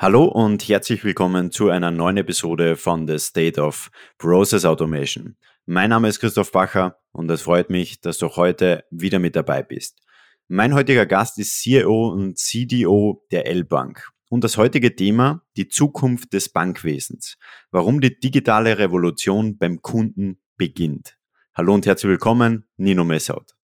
Hallo 0.00 0.26
und 0.26 0.68
herzlich 0.68 1.02
willkommen 1.02 1.50
zu 1.50 1.70
einer 1.70 1.90
neuen 1.90 2.18
Episode 2.18 2.76
von 2.76 3.08
The 3.08 3.18
State 3.18 3.60
of 3.60 3.90
Process 4.16 4.64
Automation. 4.64 5.36
Mein 5.66 5.90
Name 5.90 6.06
ist 6.06 6.20
Christoph 6.20 6.52
Bacher 6.52 7.00
und 7.10 7.28
es 7.32 7.42
freut 7.42 7.68
mich, 7.68 8.00
dass 8.00 8.18
du 8.18 8.28
heute 8.28 8.84
wieder 8.92 9.18
mit 9.18 9.34
dabei 9.34 9.64
bist. 9.64 10.00
Mein 10.46 10.72
heutiger 10.72 11.04
Gast 11.04 11.40
ist 11.40 11.60
CEO 11.60 12.10
und 12.10 12.38
CDO 12.38 13.26
der 13.32 13.48
L-Bank. 13.48 14.08
Und 14.30 14.44
das 14.44 14.56
heutige 14.56 14.94
Thema, 14.94 15.42
die 15.56 15.66
Zukunft 15.66 16.32
des 16.32 16.48
Bankwesens. 16.48 17.36
Warum 17.72 18.00
die 18.00 18.20
digitale 18.20 18.78
Revolution 18.78 19.58
beim 19.58 19.82
Kunden 19.82 20.40
beginnt. 20.56 21.18
Hallo 21.54 21.74
und 21.74 21.86
herzlich 21.86 22.10
willkommen, 22.10 22.68
Nino 22.76 23.02
Messaut. 23.02 23.56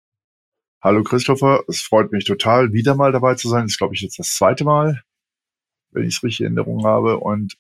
Hallo 0.82 1.04
Christopher, 1.04 1.62
es 1.68 1.80
freut 1.80 2.10
mich 2.10 2.24
total, 2.24 2.73
wieder 2.73 2.96
mal 2.96 3.12
dabei 3.12 3.37
zu 3.37 3.48
sein. 3.48 3.62
Das 3.62 3.74
ist, 3.74 3.78
glaube 3.78 3.95
ich, 3.95 4.01
jetzt 4.01 4.18
das 4.18 4.34
zweite 4.34 4.64
Mal 4.64 5.04
wenn 5.94 6.04
ich 6.04 6.16
es 6.16 6.22
richtig 6.22 6.40
in 6.40 6.56
Erinnerung 6.56 6.84
habe. 6.84 7.18
Und 7.18 7.56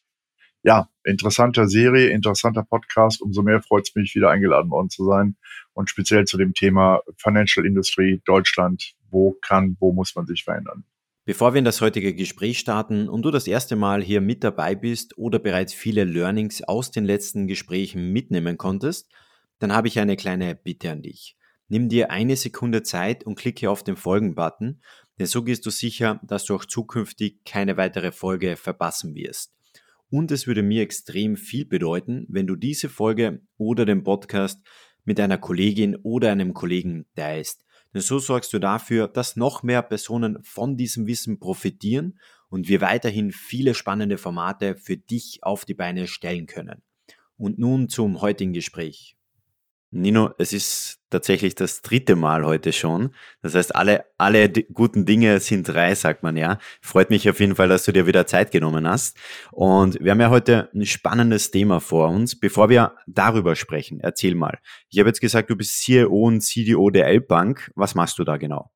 ja, 0.62 0.88
interessanter 1.04 1.68
Serie, 1.68 2.08
interessanter 2.08 2.62
Podcast. 2.62 3.20
Umso 3.20 3.42
mehr 3.42 3.62
freut 3.62 3.86
es 3.88 3.94
mich, 3.94 4.14
wieder 4.14 4.30
eingeladen 4.30 4.70
worden 4.70 4.90
zu 4.90 5.04
sein. 5.04 5.36
Und 5.72 5.90
speziell 5.90 6.24
zu 6.24 6.38
dem 6.38 6.54
Thema 6.54 7.00
Financial 7.16 7.64
Industry 7.64 8.22
Deutschland. 8.24 8.94
Wo 9.10 9.32
kann, 9.42 9.76
wo 9.78 9.92
muss 9.92 10.14
man 10.14 10.26
sich 10.26 10.44
verändern? 10.44 10.84
Bevor 11.26 11.54
wir 11.54 11.58
in 11.58 11.64
das 11.64 11.80
heutige 11.80 12.14
Gespräch 12.14 12.58
starten 12.58 13.08
und 13.08 13.22
du 13.22 13.30
das 13.30 13.46
erste 13.46 13.76
Mal 13.76 14.02
hier 14.02 14.20
mit 14.20 14.44
dabei 14.44 14.74
bist 14.74 15.16
oder 15.16 15.38
bereits 15.38 15.72
viele 15.72 16.04
Learnings 16.04 16.62
aus 16.62 16.90
den 16.90 17.06
letzten 17.06 17.46
Gesprächen 17.46 18.12
mitnehmen 18.12 18.58
konntest, 18.58 19.10
dann 19.58 19.72
habe 19.72 19.88
ich 19.88 19.98
eine 19.98 20.16
kleine 20.16 20.54
Bitte 20.54 20.90
an 20.90 21.00
dich. 21.00 21.36
Nimm 21.68 21.88
dir 21.88 22.10
eine 22.10 22.36
Sekunde 22.36 22.82
Zeit 22.82 23.24
und 23.24 23.36
klicke 23.36 23.70
auf 23.70 23.82
den 23.82 23.96
Folgen-Button 23.96 24.82
denn 25.18 25.26
so 25.26 25.42
gehst 25.42 25.64
du 25.66 25.70
sicher, 25.70 26.20
dass 26.24 26.44
du 26.44 26.54
auch 26.54 26.64
zukünftig 26.64 27.44
keine 27.44 27.76
weitere 27.76 28.12
Folge 28.12 28.56
verpassen 28.56 29.14
wirst. 29.14 29.52
Und 30.10 30.30
es 30.30 30.46
würde 30.46 30.62
mir 30.62 30.82
extrem 30.82 31.36
viel 31.36 31.64
bedeuten, 31.64 32.26
wenn 32.28 32.46
du 32.46 32.56
diese 32.56 32.88
Folge 32.88 33.42
oder 33.56 33.84
den 33.84 34.04
Podcast 34.04 34.60
mit 35.04 35.20
einer 35.20 35.38
Kollegin 35.38 35.96
oder 35.96 36.32
einem 36.32 36.54
Kollegen 36.54 37.06
teilst. 37.14 37.64
Denn 37.92 38.02
so 38.02 38.18
sorgst 38.18 38.52
du 38.52 38.58
dafür, 38.58 39.08
dass 39.08 39.36
noch 39.36 39.62
mehr 39.62 39.82
Personen 39.82 40.42
von 40.42 40.76
diesem 40.76 41.06
Wissen 41.06 41.38
profitieren 41.38 42.18
und 42.48 42.68
wir 42.68 42.80
weiterhin 42.80 43.30
viele 43.32 43.74
spannende 43.74 44.18
Formate 44.18 44.76
für 44.76 44.96
dich 44.96 45.40
auf 45.42 45.64
die 45.64 45.74
Beine 45.74 46.06
stellen 46.06 46.46
können. 46.46 46.82
Und 47.36 47.58
nun 47.58 47.88
zum 47.88 48.20
heutigen 48.20 48.52
Gespräch. 48.52 49.16
Nino, 49.90 50.30
es 50.38 50.52
ist 50.52 51.00
tatsächlich 51.14 51.54
das 51.54 51.80
dritte 51.80 52.16
Mal 52.16 52.44
heute 52.44 52.72
schon. 52.72 53.14
Das 53.40 53.54
heißt, 53.54 53.74
alle, 53.74 54.04
alle 54.18 54.50
guten 54.50 55.06
Dinge 55.06 55.38
sind 55.38 55.68
drei, 55.68 55.94
sagt 55.94 56.22
man 56.24 56.36
ja. 56.36 56.58
Freut 56.80 57.10
mich 57.10 57.30
auf 57.30 57.38
jeden 57.38 57.54
Fall, 57.54 57.68
dass 57.68 57.84
du 57.84 57.92
dir 57.92 58.06
wieder 58.06 58.26
Zeit 58.26 58.50
genommen 58.50 58.86
hast. 58.86 59.16
Und 59.52 59.98
wir 60.00 60.10
haben 60.10 60.20
ja 60.20 60.30
heute 60.30 60.70
ein 60.74 60.84
spannendes 60.84 61.52
Thema 61.52 61.80
vor 61.80 62.08
uns. 62.08 62.38
Bevor 62.38 62.68
wir 62.68 62.96
darüber 63.06 63.54
sprechen, 63.54 64.00
erzähl 64.00 64.34
mal. 64.34 64.58
Ich 64.90 64.98
habe 64.98 65.08
jetzt 65.08 65.20
gesagt, 65.20 65.50
du 65.50 65.56
bist 65.56 65.80
CEO 65.80 66.26
und 66.26 66.40
CDO 66.40 66.90
der 66.90 67.06
L-Bank. 67.06 67.70
Was 67.76 67.94
machst 67.94 68.18
du 68.18 68.24
da 68.24 68.36
genau? 68.36 68.70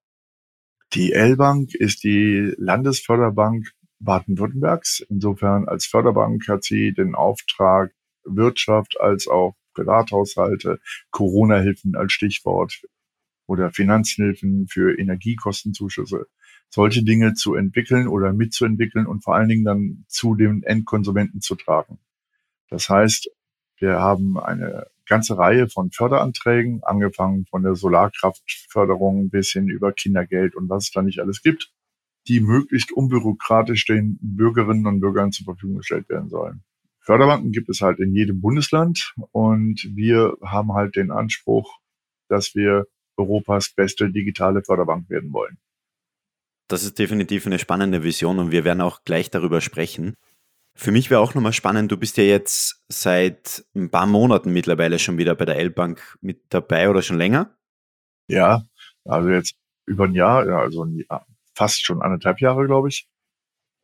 Die 0.94 1.12
L-Bank 1.12 1.74
ist 1.74 2.04
die 2.04 2.54
Landesförderbank 2.56 3.66
Baden-Württembergs. 4.00 5.04
Insofern 5.10 5.68
als 5.68 5.86
Förderbank 5.86 6.46
hat 6.48 6.62
sie 6.62 6.92
den 6.92 7.14
Auftrag, 7.14 7.92
Wirtschaft 8.24 9.00
als 9.00 9.26
auch 9.26 9.54
Privathaushalte, 9.78 10.80
Corona-Hilfen 11.10 11.94
als 11.94 12.12
Stichwort 12.12 12.82
oder 13.46 13.70
Finanzhilfen 13.70 14.66
für 14.68 14.98
Energiekostenzuschüsse, 14.98 16.26
solche 16.68 17.04
Dinge 17.04 17.34
zu 17.34 17.54
entwickeln 17.54 18.08
oder 18.08 18.32
mitzuentwickeln 18.32 19.06
und 19.06 19.22
vor 19.22 19.36
allen 19.36 19.48
Dingen 19.48 19.64
dann 19.64 20.04
zu 20.08 20.34
den 20.34 20.62
Endkonsumenten 20.62 21.40
zu 21.40 21.54
tragen. 21.54 21.98
Das 22.68 22.88
heißt, 22.88 23.30
wir 23.78 24.00
haben 24.00 24.38
eine 24.38 24.86
ganze 25.06 25.38
Reihe 25.38 25.68
von 25.68 25.90
Förderanträgen, 25.90 26.82
angefangen 26.82 27.46
von 27.46 27.62
der 27.62 27.74
Solarkraftförderung 27.74 29.30
bis 29.30 29.50
hin 29.50 29.68
über 29.68 29.92
Kindergeld 29.92 30.54
und 30.54 30.68
was 30.68 30.84
es 30.84 30.90
da 30.90 31.02
nicht 31.02 31.20
alles 31.20 31.40
gibt, 31.40 31.72
die 32.26 32.40
möglichst 32.40 32.92
unbürokratisch 32.92 33.86
den 33.86 34.18
Bürgerinnen 34.20 34.86
und 34.86 35.00
Bürgern 35.00 35.32
zur 35.32 35.46
Verfügung 35.46 35.78
gestellt 35.78 36.08
werden 36.10 36.28
sollen. 36.28 36.62
Förderbanken 37.08 37.52
gibt 37.52 37.70
es 37.70 37.80
halt 37.80 38.00
in 38.00 38.14
jedem 38.14 38.42
Bundesland 38.42 39.14
und 39.32 39.82
wir 39.96 40.36
haben 40.42 40.74
halt 40.74 40.94
den 40.94 41.10
Anspruch, 41.10 41.78
dass 42.28 42.54
wir 42.54 42.84
Europas 43.16 43.70
beste 43.70 44.10
digitale 44.10 44.62
Förderbank 44.62 45.08
werden 45.08 45.32
wollen. 45.32 45.56
Das 46.68 46.84
ist 46.84 46.98
definitiv 46.98 47.46
eine 47.46 47.58
spannende 47.58 48.02
Vision 48.02 48.38
und 48.38 48.50
wir 48.50 48.64
werden 48.64 48.82
auch 48.82 49.04
gleich 49.04 49.30
darüber 49.30 49.62
sprechen. 49.62 50.16
Für 50.76 50.92
mich 50.92 51.08
wäre 51.08 51.22
auch 51.22 51.34
nochmal 51.34 51.54
spannend, 51.54 51.90
du 51.90 51.96
bist 51.96 52.18
ja 52.18 52.24
jetzt 52.24 52.84
seit 52.88 53.64
ein 53.74 53.88
paar 53.88 54.06
Monaten 54.06 54.52
mittlerweile 54.52 54.98
schon 54.98 55.16
wieder 55.16 55.34
bei 55.34 55.46
der 55.46 55.56
L-Bank 55.56 56.18
mit 56.20 56.42
dabei 56.50 56.90
oder 56.90 57.00
schon 57.00 57.16
länger? 57.16 57.56
Ja, 58.28 58.64
also 59.06 59.30
jetzt 59.30 59.56
über 59.86 60.04
ein 60.04 60.14
Jahr, 60.14 60.46
ja, 60.46 60.58
also 60.58 60.84
ein 60.84 60.98
Jahr, 61.08 61.26
fast 61.54 61.86
schon 61.86 62.02
anderthalb 62.02 62.42
Jahre, 62.42 62.66
glaube 62.66 62.90
ich. 62.90 63.08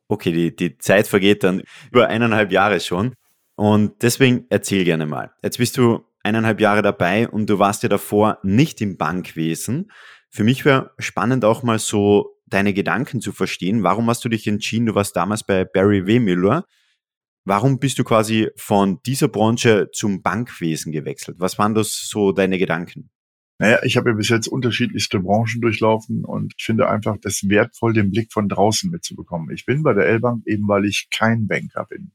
Okay, 0.09 0.33
die, 0.33 0.55
die 0.55 0.79
Zeit 0.79 1.07
vergeht 1.07 1.45
dann 1.45 1.63
über 1.91 2.09
eineinhalb 2.09 2.53
Jahre 2.53 2.81
schon. 2.81 3.15
Und 3.57 4.03
deswegen 4.03 4.47
erzähl 4.51 4.85
gerne 4.85 5.07
mal. 5.07 5.33
Jetzt 5.43 5.59
bist 5.59 5.77
du 5.77 6.05
eineinhalb 6.23 6.61
Jahre 6.61 6.83
dabei 6.83 7.29
und 7.29 7.49
du 7.49 7.59
warst 7.59 7.83
ja 7.83 7.89
davor 7.89 8.39
nicht 8.43 8.81
im 8.81 8.97
Bankwesen. 8.97 9.91
Für 10.31 10.45
mich 10.45 10.65
wäre 10.65 10.91
spannend 10.99 11.45
auch 11.45 11.63
mal 11.63 11.79
so 11.79 12.35
deine 12.47 12.75
Gedanken 12.75 13.21
zu 13.21 13.33
verstehen. 13.33 13.83
Warum 13.83 14.09
hast 14.09 14.25
du 14.25 14.29
dich 14.29 14.47
entschieden? 14.47 14.87
Du 14.87 14.95
warst 14.95 15.17
damals 15.17 15.45
bei 15.45 15.65
Barry 15.65 16.07
W. 16.07 16.19
Miller. 16.19 16.65
Warum 17.45 17.79
bist 17.79 17.99
du 17.99 18.05
quasi 18.05 18.49
von 18.57 19.01
dieser 19.07 19.29
Branche 19.29 19.91
zum 19.93 20.23
Bankwesen 20.23 20.93
gewechselt? 20.93 21.37
Was 21.39 21.59
waren 21.59 21.75
das 21.75 22.09
so 22.09 22.33
deine 22.33 22.59
Gedanken? 22.59 23.11
Naja, 23.59 23.79
ich 23.85 23.97
habe 23.97 24.11
ja 24.11 24.17
bis 24.17 24.29
jetzt 24.29 24.49
unterschiedlichste 24.49 25.21
Branchen 25.21 25.61
durchlaufen 25.61 26.25
und 26.25 26.55
ich 26.57 26.65
finde 26.65 26.89
einfach 26.89 27.17
das 27.21 27.49
wertvoll, 27.49 27.93
den 27.93 28.11
Blick 28.11 28.33
von 28.33 28.49
draußen 28.49 28.91
mitzubekommen. 28.91 29.55
Ich 29.55 29.65
bin 29.65 29.83
bei 29.83 29.93
der 29.93 30.07
L-Bank 30.07 30.43
eben, 30.47 30.67
weil 30.67 30.85
ich 30.87 31.09
kein 31.13 31.47
Banker 31.47 31.87
bin. 31.89 32.11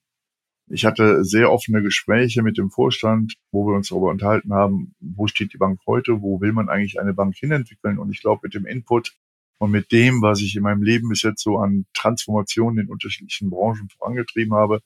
Ich 0.72 0.86
hatte 0.86 1.24
sehr 1.24 1.52
offene 1.52 1.82
Gespräche 1.82 2.44
mit 2.44 2.58
dem 2.58 2.70
Vorstand, 2.70 3.36
wo 3.52 3.66
wir 3.66 3.76
uns 3.76 3.90
darüber 3.90 4.12
unterhalten 4.12 4.54
haben, 4.54 4.94
wo 5.00 5.26
steht 5.28 5.54
die 5.54 5.58
Bank 5.58 5.80
heute, 5.88 6.22
wo 6.22 6.42
will 6.42 6.52
man 6.52 6.70
eigentlich 6.70 7.00
eine 7.00 7.14
Bank 7.14 7.36
hinentwickeln. 7.36 7.98
Und 7.98 8.12
ich 8.12 8.22
glaube, 8.22 8.42
mit 8.44 8.54
dem 8.54 8.68
Input 8.68 9.16
und 9.58 9.72
mit 9.72 9.92
dem, 9.92 10.22
was 10.22 10.42
ich 10.42 10.56
in 10.56 10.64
meinem 10.64 10.84
Leben 10.84 11.10
bis 11.10 11.24
jetzt 11.24 11.42
so 11.42 11.58
an 11.58 11.86
Transformationen 11.94 12.86
in 12.86 12.92
unterschiedlichen 12.92 13.50
Branchen 13.50 13.90
vorangetrieben 13.90 14.54
habe, 14.54 14.82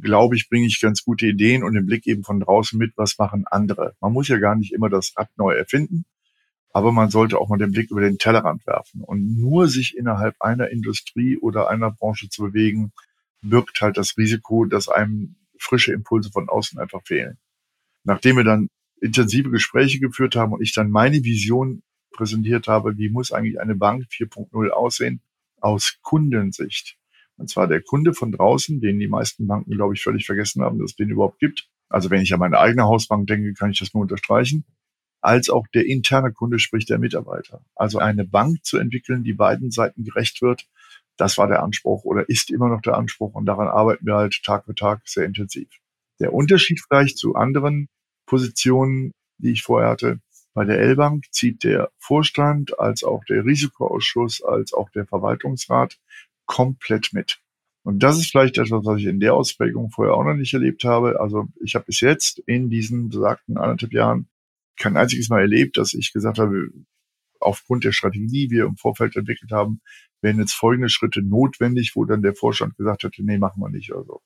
glaube 0.00 0.36
ich, 0.36 0.48
bringe 0.48 0.66
ich 0.66 0.80
ganz 0.80 1.04
gute 1.04 1.26
Ideen 1.26 1.62
und 1.62 1.74
den 1.74 1.86
Blick 1.86 2.06
eben 2.06 2.24
von 2.24 2.40
draußen 2.40 2.78
mit, 2.78 2.92
was 2.96 3.18
machen 3.18 3.46
andere. 3.46 3.96
Man 4.00 4.12
muss 4.12 4.28
ja 4.28 4.38
gar 4.38 4.54
nicht 4.54 4.72
immer 4.72 4.88
das 4.88 5.12
Rad 5.16 5.30
neu 5.36 5.52
erfinden, 5.54 6.04
aber 6.72 6.92
man 6.92 7.10
sollte 7.10 7.38
auch 7.38 7.48
mal 7.48 7.58
den 7.58 7.72
Blick 7.72 7.90
über 7.90 8.02
den 8.02 8.18
Tellerrand 8.18 8.66
werfen. 8.66 9.02
Und 9.02 9.38
nur 9.38 9.68
sich 9.68 9.96
innerhalb 9.96 10.40
einer 10.40 10.70
Industrie 10.70 11.38
oder 11.38 11.68
einer 11.70 11.90
Branche 11.90 12.28
zu 12.28 12.42
bewegen, 12.42 12.92
birgt 13.40 13.80
halt 13.80 13.96
das 13.96 14.16
Risiko, 14.18 14.64
dass 14.64 14.88
einem 14.88 15.36
frische 15.58 15.92
Impulse 15.92 16.30
von 16.30 16.48
außen 16.48 16.78
einfach 16.78 17.02
fehlen. 17.04 17.38
Nachdem 18.04 18.36
wir 18.36 18.44
dann 18.44 18.68
intensive 19.00 19.50
Gespräche 19.50 20.00
geführt 20.00 20.36
haben 20.36 20.52
und 20.52 20.62
ich 20.62 20.74
dann 20.74 20.90
meine 20.90 21.22
Vision 21.24 21.82
präsentiert 22.12 22.66
habe, 22.68 22.96
wie 22.98 23.08
muss 23.08 23.32
eigentlich 23.32 23.60
eine 23.60 23.74
Bank 23.74 24.06
4.0 24.10 24.68
aussehen, 24.70 25.20
aus 25.60 25.98
Kundensicht, 26.02 26.96
und 27.36 27.50
zwar 27.50 27.66
der 27.68 27.82
Kunde 27.82 28.14
von 28.14 28.32
draußen, 28.32 28.80
den 28.80 28.98
die 28.98 29.08
meisten 29.08 29.46
Banken, 29.46 29.72
glaube 29.72 29.94
ich, 29.94 30.02
völlig 30.02 30.26
vergessen 30.26 30.62
haben, 30.62 30.78
dass 30.78 30.92
es 30.92 30.96
den 30.96 31.10
überhaupt 31.10 31.38
gibt. 31.38 31.68
Also 31.88 32.10
wenn 32.10 32.22
ich 32.22 32.32
an 32.32 32.40
meine 32.40 32.58
eigene 32.58 32.84
Hausbank 32.84 33.26
denke, 33.26 33.52
kann 33.54 33.70
ich 33.70 33.78
das 33.78 33.94
nur 33.94 34.02
unterstreichen. 34.02 34.64
Als 35.20 35.50
auch 35.50 35.66
der 35.74 35.86
interne 35.86 36.32
Kunde, 36.32 36.58
sprich 36.58 36.86
der 36.86 36.98
Mitarbeiter. 36.98 37.64
Also 37.74 37.98
eine 37.98 38.24
Bank 38.24 38.64
zu 38.64 38.78
entwickeln, 38.78 39.24
die 39.24 39.32
beiden 39.32 39.70
Seiten 39.70 40.04
gerecht 40.04 40.40
wird, 40.42 40.66
das 41.16 41.38
war 41.38 41.48
der 41.48 41.62
Anspruch 41.62 42.04
oder 42.04 42.28
ist 42.28 42.50
immer 42.50 42.68
noch 42.68 42.82
der 42.82 42.96
Anspruch 42.96 43.34
und 43.34 43.46
daran 43.46 43.68
arbeiten 43.68 44.06
wir 44.06 44.16
halt 44.16 44.42
Tag 44.44 44.66
für 44.66 44.74
Tag 44.74 45.02
sehr 45.06 45.24
intensiv. 45.24 45.68
Der 46.20 46.32
Unterschied 46.32 46.80
vielleicht 46.86 47.18
zu 47.18 47.34
anderen 47.34 47.88
Positionen, 48.26 49.12
die 49.38 49.52
ich 49.52 49.62
vorher 49.62 49.90
hatte, 49.90 50.20
bei 50.52 50.64
der 50.64 50.78
L-Bank 50.78 51.24
zieht 51.32 51.64
der 51.64 51.90
Vorstand 51.98 52.78
als 52.78 53.04
auch 53.04 53.24
der 53.24 53.44
Risikoausschuss 53.44 54.42
als 54.42 54.72
auch 54.72 54.90
der 54.90 55.06
Verwaltungsrat 55.06 55.98
komplett 56.46 57.12
mit. 57.12 57.38
Und 57.82 58.02
das 58.02 58.18
ist 58.18 58.30
vielleicht 58.30 58.58
etwas, 58.58 58.84
was 58.84 58.98
ich 58.98 59.06
in 59.06 59.20
der 59.20 59.34
Ausprägung 59.34 59.90
vorher 59.90 60.14
auch 60.14 60.24
noch 60.24 60.34
nicht 60.34 60.52
erlebt 60.52 60.82
habe. 60.84 61.20
Also 61.20 61.46
ich 61.62 61.76
habe 61.76 61.84
bis 61.84 62.00
jetzt 62.00 62.40
in 62.40 62.68
diesen 62.68 63.10
besagten 63.10 63.56
anderthalb 63.56 63.92
Jahren 63.92 64.28
kein 64.76 64.96
einziges 64.96 65.28
Mal 65.28 65.42
erlebt, 65.42 65.76
dass 65.76 65.94
ich 65.94 66.12
gesagt 66.12 66.38
habe, 66.38 66.68
aufgrund 67.40 67.84
der 67.84 67.92
Strategie, 67.92 68.48
die 68.48 68.56
wir 68.56 68.64
im 68.64 68.76
Vorfeld 68.76 69.14
entwickelt 69.16 69.52
haben, 69.52 69.80
wären 70.20 70.38
jetzt 70.38 70.54
folgende 70.54 70.88
Schritte 70.88 71.22
notwendig, 71.22 71.92
wo 71.94 72.04
dann 72.04 72.22
der 72.22 72.34
Vorstand 72.34 72.76
gesagt 72.76 73.04
hätte, 73.04 73.24
nee, 73.24 73.38
machen 73.38 73.62
wir 73.62 73.68
nicht 73.68 73.92
oder 73.92 74.04
so. 74.04 74.22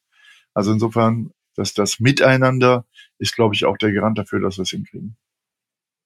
Also 0.55 0.73
insofern, 0.73 1.31
dass 1.55 1.75
das 1.75 2.01
Miteinander 2.01 2.87
ist, 3.19 3.35
glaube 3.35 3.55
ich, 3.55 3.65
auch 3.65 3.77
der 3.77 3.93
Garant 3.93 4.17
dafür, 4.19 4.41
dass 4.41 4.57
wir 4.57 4.63
es 4.63 4.71
hinkriegen. 4.71 5.17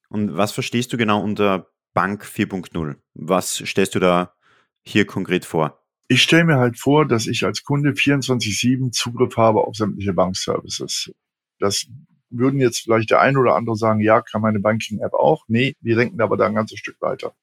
Und 0.09 0.35
was 0.35 0.51
verstehst 0.51 0.91
du 0.91 0.97
genau 0.97 1.23
unter 1.23 1.71
Bank 1.93 2.25
4.0? 2.25 2.97
Was 3.13 3.55
stellst 3.65 3.95
du 3.95 3.99
da 3.99 4.35
hier 4.83 5.05
konkret 5.05 5.45
vor? 5.45 5.84
Ich 6.07 6.21
stelle 6.21 6.45
mir 6.45 6.57
halt 6.57 6.77
vor, 6.77 7.07
dass 7.07 7.25
ich 7.25 7.45
als 7.45 7.63
Kunde 7.63 7.91
24-7 7.91 8.91
Zugriff 8.91 9.37
habe 9.37 9.61
auf 9.61 9.75
sämtliche 9.75 10.13
Bankservices. 10.13 11.11
Das 11.59 11.87
würden 12.29 12.59
jetzt 12.59 12.81
vielleicht 12.81 13.09
der 13.09 13.21
eine 13.21 13.39
oder 13.39 13.55
andere 13.55 13.75
sagen, 13.75 14.01
ja, 14.01 14.21
kann 14.21 14.41
meine 14.41 14.59
Banking-App 14.59 15.13
auch. 15.13 15.45
Nee, 15.47 15.75
wir 15.81 15.95
denken 15.95 16.21
aber 16.21 16.37
da 16.37 16.45
ein 16.45 16.53
ganzes 16.53 16.77
Stück 16.77 17.01
weiter. 17.01 17.35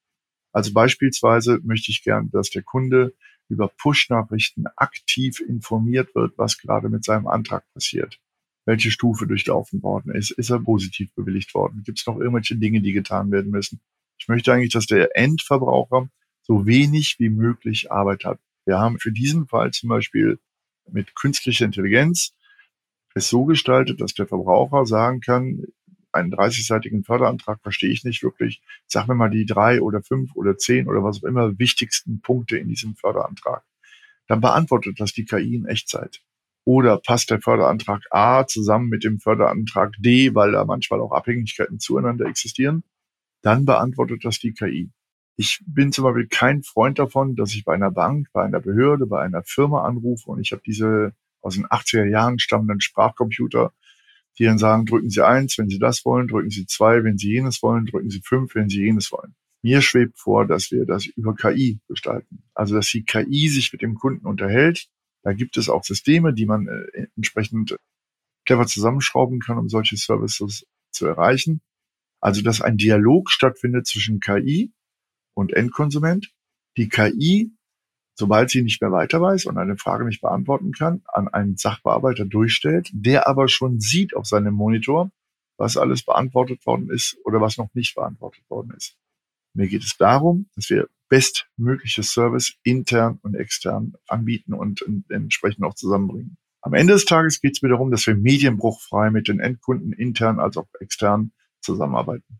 Also 0.53 0.71
beispielsweise 0.71 1.59
möchte 1.63 1.91
ich 1.91 2.03
gern, 2.03 2.29
dass 2.31 2.51
der 2.51 2.63
Kunde 2.63 3.13
über 3.49 3.67
Push-Nachrichten 3.67 4.65
aktiv 4.77 5.41
informiert 5.41 6.15
wird, 6.15 6.37
was 6.37 6.57
gerade 6.57 6.87
mit 6.87 7.03
seinem 7.03 7.27
Antrag 7.27 7.65
passiert. 7.73 8.19
Welche 8.65 8.91
Stufe 8.91 9.27
durchlaufen 9.27 9.83
worden 9.83 10.15
ist. 10.15 10.31
Ist 10.31 10.51
er 10.51 10.59
positiv 10.59 11.13
bewilligt 11.15 11.53
worden? 11.53 11.83
Gibt 11.83 11.99
es 11.99 12.07
noch 12.07 12.17
irgendwelche 12.17 12.55
Dinge, 12.55 12.79
die 12.79 12.93
getan 12.93 13.29
werden 13.31 13.51
müssen? 13.51 13.81
Ich 14.17 14.29
möchte 14.29 14.53
eigentlich, 14.53 14.71
dass 14.71 14.85
der 14.85 15.17
Endverbraucher 15.17 16.07
so 16.43 16.65
wenig 16.65 17.17
wie 17.19 17.29
möglich 17.29 17.91
Arbeit 17.91 18.23
hat. 18.23 18.39
Wir 18.65 18.79
haben 18.79 18.99
für 18.99 19.11
diesen 19.11 19.47
Fall 19.47 19.71
zum 19.71 19.89
Beispiel 19.89 20.39
mit 20.89 21.15
künstlicher 21.15 21.65
Intelligenz 21.65 22.33
es 23.15 23.29
so 23.29 23.45
gestaltet, 23.45 24.01
dass 24.01 24.13
der 24.13 24.27
Verbraucher 24.27 24.85
sagen 24.85 25.19
kann, 25.21 25.65
einen 26.11 26.33
30-seitigen 26.33 27.03
Förderantrag 27.03 27.59
verstehe 27.61 27.91
ich 27.91 28.03
nicht 28.03 28.23
wirklich. 28.23 28.61
Sag 28.87 29.07
mir 29.07 29.15
mal 29.15 29.29
die 29.29 29.45
drei 29.45 29.81
oder 29.81 30.01
fünf 30.01 30.35
oder 30.35 30.57
zehn 30.57 30.87
oder 30.87 31.03
was 31.03 31.19
auch 31.19 31.27
immer 31.27 31.57
wichtigsten 31.57 32.21
Punkte 32.21 32.57
in 32.57 32.67
diesem 32.67 32.95
Förderantrag. 32.95 33.63
Dann 34.27 34.41
beantwortet 34.41 34.99
das 34.99 35.13
die 35.13 35.25
KI 35.25 35.55
in 35.55 35.65
Echtzeit. 35.65 36.21
Oder 36.65 36.97
passt 36.97 37.29
der 37.29 37.41
Förderantrag 37.41 38.03
A 38.11 38.47
zusammen 38.47 38.87
mit 38.87 39.03
dem 39.03 39.19
Förderantrag 39.19 39.93
D, 39.99 40.33
weil 40.33 40.53
da 40.53 40.63
manchmal 40.63 41.01
auch 41.01 41.11
Abhängigkeiten 41.11 41.79
zueinander 41.79 42.25
existieren? 42.25 42.83
Dann 43.41 43.65
beantwortet 43.65 44.23
das 44.23 44.39
die 44.39 44.53
KI. 44.53 44.91
Ich 45.35 45.63
bin 45.65 45.91
zum 45.91 46.03
Beispiel 46.03 46.27
kein 46.27 46.61
Freund 46.63 46.99
davon, 46.99 47.35
dass 47.35 47.53
ich 47.53 47.65
bei 47.65 47.73
einer 47.73 47.91
Bank, 47.91 48.27
bei 48.33 48.43
einer 48.43 48.59
Behörde, 48.59 49.07
bei 49.07 49.21
einer 49.21 49.43
Firma 49.43 49.83
anrufe 49.83 50.29
und 50.29 50.39
ich 50.39 50.51
habe 50.51 50.61
diese 50.65 51.13
aus 51.41 51.55
den 51.55 51.65
80er 51.65 52.05
Jahren 52.05 52.39
stammenden 52.39 52.81
Sprachcomputer, 52.81 53.73
die 54.37 54.45
dann 54.45 54.57
sagen, 54.57 54.85
drücken 54.85 55.09
Sie 55.09 55.25
eins, 55.25 55.57
wenn 55.57 55.69
Sie 55.69 55.79
das 55.79 56.05
wollen, 56.05 56.27
drücken 56.27 56.49
Sie 56.49 56.65
zwei, 56.65 57.03
wenn 57.03 57.17
Sie 57.17 57.29
jenes 57.29 57.61
wollen, 57.61 57.85
drücken 57.85 58.09
Sie 58.09 58.21
fünf, 58.23 58.55
wenn 58.55 58.69
Sie 58.69 58.81
jenes 58.81 59.11
wollen. 59.11 59.35
Mir 59.61 59.81
schwebt 59.81 60.19
vor, 60.19 60.45
dass 60.45 60.71
wir 60.71 60.85
das 60.85 61.05
über 61.05 61.35
KI 61.35 61.79
gestalten. 61.87 62.43
Also, 62.53 62.75
dass 62.75 62.87
die 62.87 63.03
KI 63.03 63.47
sich 63.49 63.71
mit 63.71 63.81
dem 63.81 63.95
Kunden 63.95 64.25
unterhält. 64.25 64.87
Da 65.23 65.33
gibt 65.33 65.57
es 65.57 65.69
auch 65.69 65.83
Systeme, 65.83 66.33
die 66.33 66.45
man 66.45 66.67
äh, 66.67 67.07
entsprechend 67.15 67.77
clever 68.45 68.67
zusammenschrauben 68.67 69.39
kann, 69.39 69.57
um 69.57 69.69
solche 69.69 69.95
Services 69.95 70.65
zu 70.91 71.05
erreichen. 71.05 71.61
Also, 72.19 72.41
dass 72.41 72.61
ein 72.61 72.77
Dialog 72.77 73.29
stattfindet 73.29 73.87
zwischen 73.87 74.19
KI 74.19 74.73
und 75.33 75.53
Endkonsument. 75.53 76.31
Die 76.77 76.89
KI, 76.89 77.51
sobald 78.15 78.49
sie 78.49 78.61
nicht 78.61 78.81
mehr 78.81 78.91
weiter 78.91 79.21
weiß 79.21 79.45
und 79.45 79.57
eine 79.57 79.77
Frage 79.77 80.05
nicht 80.05 80.21
beantworten 80.21 80.71
kann, 80.71 81.01
an 81.05 81.27
einen 81.27 81.57
Sachbearbeiter 81.57 82.25
durchstellt, 82.25 82.89
der 82.93 83.27
aber 83.27 83.47
schon 83.47 83.79
sieht 83.79 84.15
auf 84.15 84.25
seinem 84.25 84.53
Monitor, 84.53 85.11
was 85.57 85.77
alles 85.77 86.03
beantwortet 86.03 86.65
worden 86.65 86.89
ist 86.89 87.17
oder 87.25 87.41
was 87.41 87.57
noch 87.57 87.69
nicht 87.73 87.95
beantwortet 87.95 88.43
worden 88.49 88.73
ist. 88.75 88.97
Mir 89.55 89.67
geht 89.67 89.83
es 89.83 89.97
darum, 89.97 90.49
dass 90.55 90.69
wir 90.69 90.89
bestmögliches 91.09 92.11
Service 92.11 92.55
intern 92.63 93.19
und 93.21 93.35
extern 93.35 93.93
anbieten 94.07 94.53
und 94.53 94.83
entsprechend 95.09 95.63
auch 95.63 95.75
zusammenbringen. 95.75 96.37
Am 96.61 96.73
Ende 96.73 96.93
des 96.93 97.05
Tages 97.05 97.39
geht 97.39 97.55
es 97.55 97.61
mir 97.61 97.69
darum, 97.69 97.91
dass 97.91 98.07
wir 98.07 98.15
medienbruchfrei 98.15 99.11
mit 99.11 99.27
den 99.27 99.39
Endkunden 99.39 99.93
intern 99.93 100.39
als 100.39 100.57
auch 100.57 100.67
extern 100.79 101.33
zusammenarbeiten. 101.61 102.39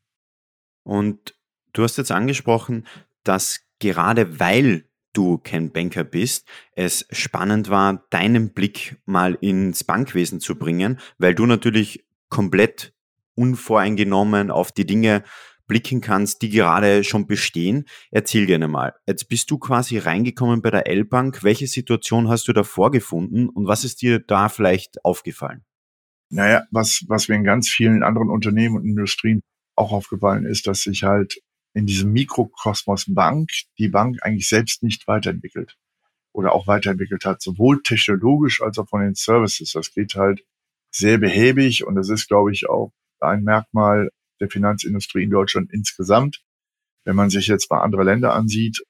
Und 0.83 1.35
Du 1.73 1.83
hast 1.83 1.97
jetzt 1.97 2.11
angesprochen, 2.11 2.85
dass 3.23 3.61
gerade 3.79 4.39
weil 4.39 4.85
du 5.11 5.37
kein 5.37 5.71
Banker 5.71 6.03
bist, 6.03 6.47
es 6.75 7.05
spannend 7.11 7.69
war, 7.69 8.05
deinen 8.09 8.53
Blick 8.53 8.97
mal 9.05 9.37
ins 9.41 9.83
Bankwesen 9.83 10.39
zu 10.39 10.55
bringen, 10.55 10.99
weil 11.17 11.35
du 11.35 11.45
natürlich 11.45 12.05
komplett 12.29 12.93
unvoreingenommen 13.35 14.51
auf 14.51 14.71
die 14.71 14.85
Dinge 14.85 15.23
blicken 15.67 16.01
kannst, 16.01 16.41
die 16.41 16.49
gerade 16.49 17.03
schon 17.03 17.25
bestehen. 17.25 17.85
Erzähl 18.11 18.45
gerne 18.45 18.67
mal. 18.67 18.93
Jetzt 19.07 19.29
bist 19.29 19.49
du 19.49 19.57
quasi 19.57 19.97
reingekommen 19.97 20.61
bei 20.61 20.71
der 20.71 20.87
L-Bank. 20.87 21.43
Welche 21.43 21.67
Situation 21.67 22.27
hast 22.27 22.47
du 22.47 22.53
da 22.53 22.63
vorgefunden 22.63 23.49
und 23.49 23.67
was 23.67 23.83
ist 23.83 24.01
dir 24.01 24.19
da 24.19 24.49
vielleicht 24.49 25.03
aufgefallen? 25.05 25.63
Naja, 26.29 26.63
was, 26.71 27.05
was 27.07 27.27
mir 27.27 27.35
in 27.35 27.43
ganz 27.43 27.69
vielen 27.69 28.03
anderen 28.03 28.29
Unternehmen 28.29 28.75
und 28.75 28.85
Industrien 28.85 29.41
auch 29.75 29.91
aufgefallen 29.91 30.45
ist, 30.45 30.67
dass 30.67 30.81
sich 30.81 31.03
halt 31.03 31.39
in 31.73 31.85
diesem 31.85 32.11
Mikrokosmos 32.11 33.05
Bank 33.07 33.49
die 33.77 33.89
Bank 33.89 34.17
eigentlich 34.21 34.47
selbst 34.47 34.83
nicht 34.83 35.07
weiterentwickelt 35.07 35.75
oder 36.31 36.53
auch 36.53 36.67
weiterentwickelt 36.67 37.25
hat, 37.25 37.41
sowohl 37.41 37.81
technologisch 37.81 38.61
als 38.61 38.77
auch 38.77 38.87
von 38.87 39.01
den 39.01 39.15
Services. 39.15 39.71
Das 39.71 39.93
geht 39.93 40.15
halt 40.15 40.45
sehr 40.91 41.17
behäbig 41.17 41.85
und 41.85 41.95
das 41.95 42.09
ist, 42.09 42.27
glaube 42.27 42.51
ich, 42.51 42.69
auch 42.69 42.91
ein 43.19 43.43
Merkmal 43.43 44.11
der 44.39 44.49
Finanzindustrie 44.49 45.23
in 45.23 45.29
Deutschland 45.29 45.71
insgesamt. 45.71 46.43
Wenn 47.05 47.15
man 47.15 47.29
sich 47.29 47.47
jetzt 47.47 47.69
mal 47.69 47.81
andere 47.81 48.03
Länder 48.03 48.33
ansieht, 48.33 48.83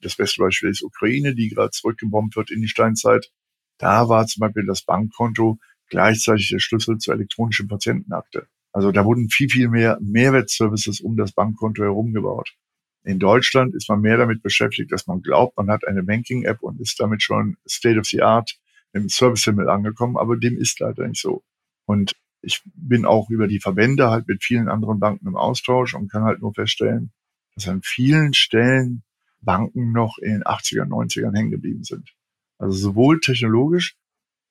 das 0.00 0.16
beste 0.16 0.40
Beispiel 0.40 0.70
ist 0.70 0.82
Ukraine, 0.82 1.34
die 1.34 1.48
gerade 1.48 1.70
zurückgebombt 1.70 2.36
wird 2.36 2.50
in 2.50 2.62
die 2.62 2.68
Steinzeit. 2.68 3.30
Da 3.78 4.08
war 4.08 4.26
zum 4.26 4.40
Beispiel 4.40 4.66
das 4.66 4.82
Bankkonto 4.82 5.58
gleichzeitig 5.88 6.48
der 6.48 6.58
Schlüssel 6.58 6.98
zur 6.98 7.14
elektronischen 7.14 7.68
Patientenakte. 7.68 8.48
Also 8.72 8.92
da 8.92 9.04
wurden 9.04 9.28
viel, 9.28 9.48
viel 9.48 9.68
mehr 9.68 9.98
Mehrwertservices 10.00 11.00
um 11.00 11.16
das 11.16 11.32
Bankkonto 11.32 11.82
herum 11.82 12.12
gebaut. 12.12 12.54
In 13.02 13.18
Deutschland 13.18 13.74
ist 13.74 13.88
man 13.88 14.00
mehr 14.00 14.18
damit 14.18 14.42
beschäftigt, 14.42 14.92
dass 14.92 15.06
man 15.06 15.22
glaubt, 15.22 15.56
man 15.56 15.70
hat 15.70 15.86
eine 15.86 16.02
Banking-App 16.02 16.62
und 16.62 16.80
ist 16.80 17.00
damit 17.00 17.22
schon 17.22 17.56
State 17.68 17.98
of 17.98 18.06
the 18.06 18.22
Art 18.22 18.58
im 18.92 19.08
Service-Himmel 19.08 19.68
angekommen, 19.68 20.16
aber 20.16 20.36
dem 20.36 20.58
ist 20.58 20.78
leider 20.80 21.06
nicht 21.06 21.20
so. 21.20 21.42
Und 21.86 22.12
ich 22.42 22.62
bin 22.74 23.04
auch 23.06 23.30
über 23.30 23.48
die 23.48 23.60
Verbände 23.60 24.10
halt 24.10 24.28
mit 24.28 24.44
vielen 24.44 24.68
anderen 24.68 25.00
Banken 25.00 25.26
im 25.26 25.36
Austausch 25.36 25.94
und 25.94 26.10
kann 26.10 26.24
halt 26.24 26.40
nur 26.40 26.54
feststellen, 26.54 27.12
dass 27.54 27.68
an 27.68 27.82
vielen 27.82 28.34
Stellen 28.34 29.02
Banken 29.40 29.92
noch 29.92 30.18
in 30.18 30.32
den 30.32 30.42
80er, 30.44 30.86
90ern 30.86 31.34
hängen 31.34 31.50
geblieben 31.50 31.84
sind. 31.84 32.14
Also 32.58 32.76
sowohl 32.76 33.20
technologisch 33.20 33.96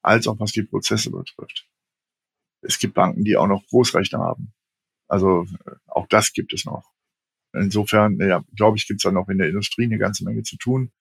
als 0.02 0.28
auch 0.28 0.40
was 0.40 0.52
die 0.52 0.64
Prozesse 0.64 1.12
betrifft 1.12 1.69
es 2.62 2.80
gibt 2.80 2.94
Banken, 2.94 3.24
die 3.24 3.38
auch 3.38 3.48
noch 3.48 3.66
Großrechner 3.68 4.20
haben. 4.20 4.54
Also 5.08 5.46
äh, 5.66 5.72
auch 5.88 6.08
das 6.08 6.34
gibt 6.34 6.54
es 6.54 6.66
noch. 6.66 6.92
Insofern, 7.54 8.20
ja, 8.20 8.44
glaube 8.56 8.78
ich, 8.78 8.88
gibt 8.88 9.00
es 9.00 9.04
da 9.04 9.12
noch 9.12 9.28
in 9.30 9.40
der 9.40 9.50
Industrie 9.50 9.86
eine 9.86 9.98
ganze 9.98 10.24
Menge 10.24 10.44
zu 10.44 10.58
tun. 10.58 10.92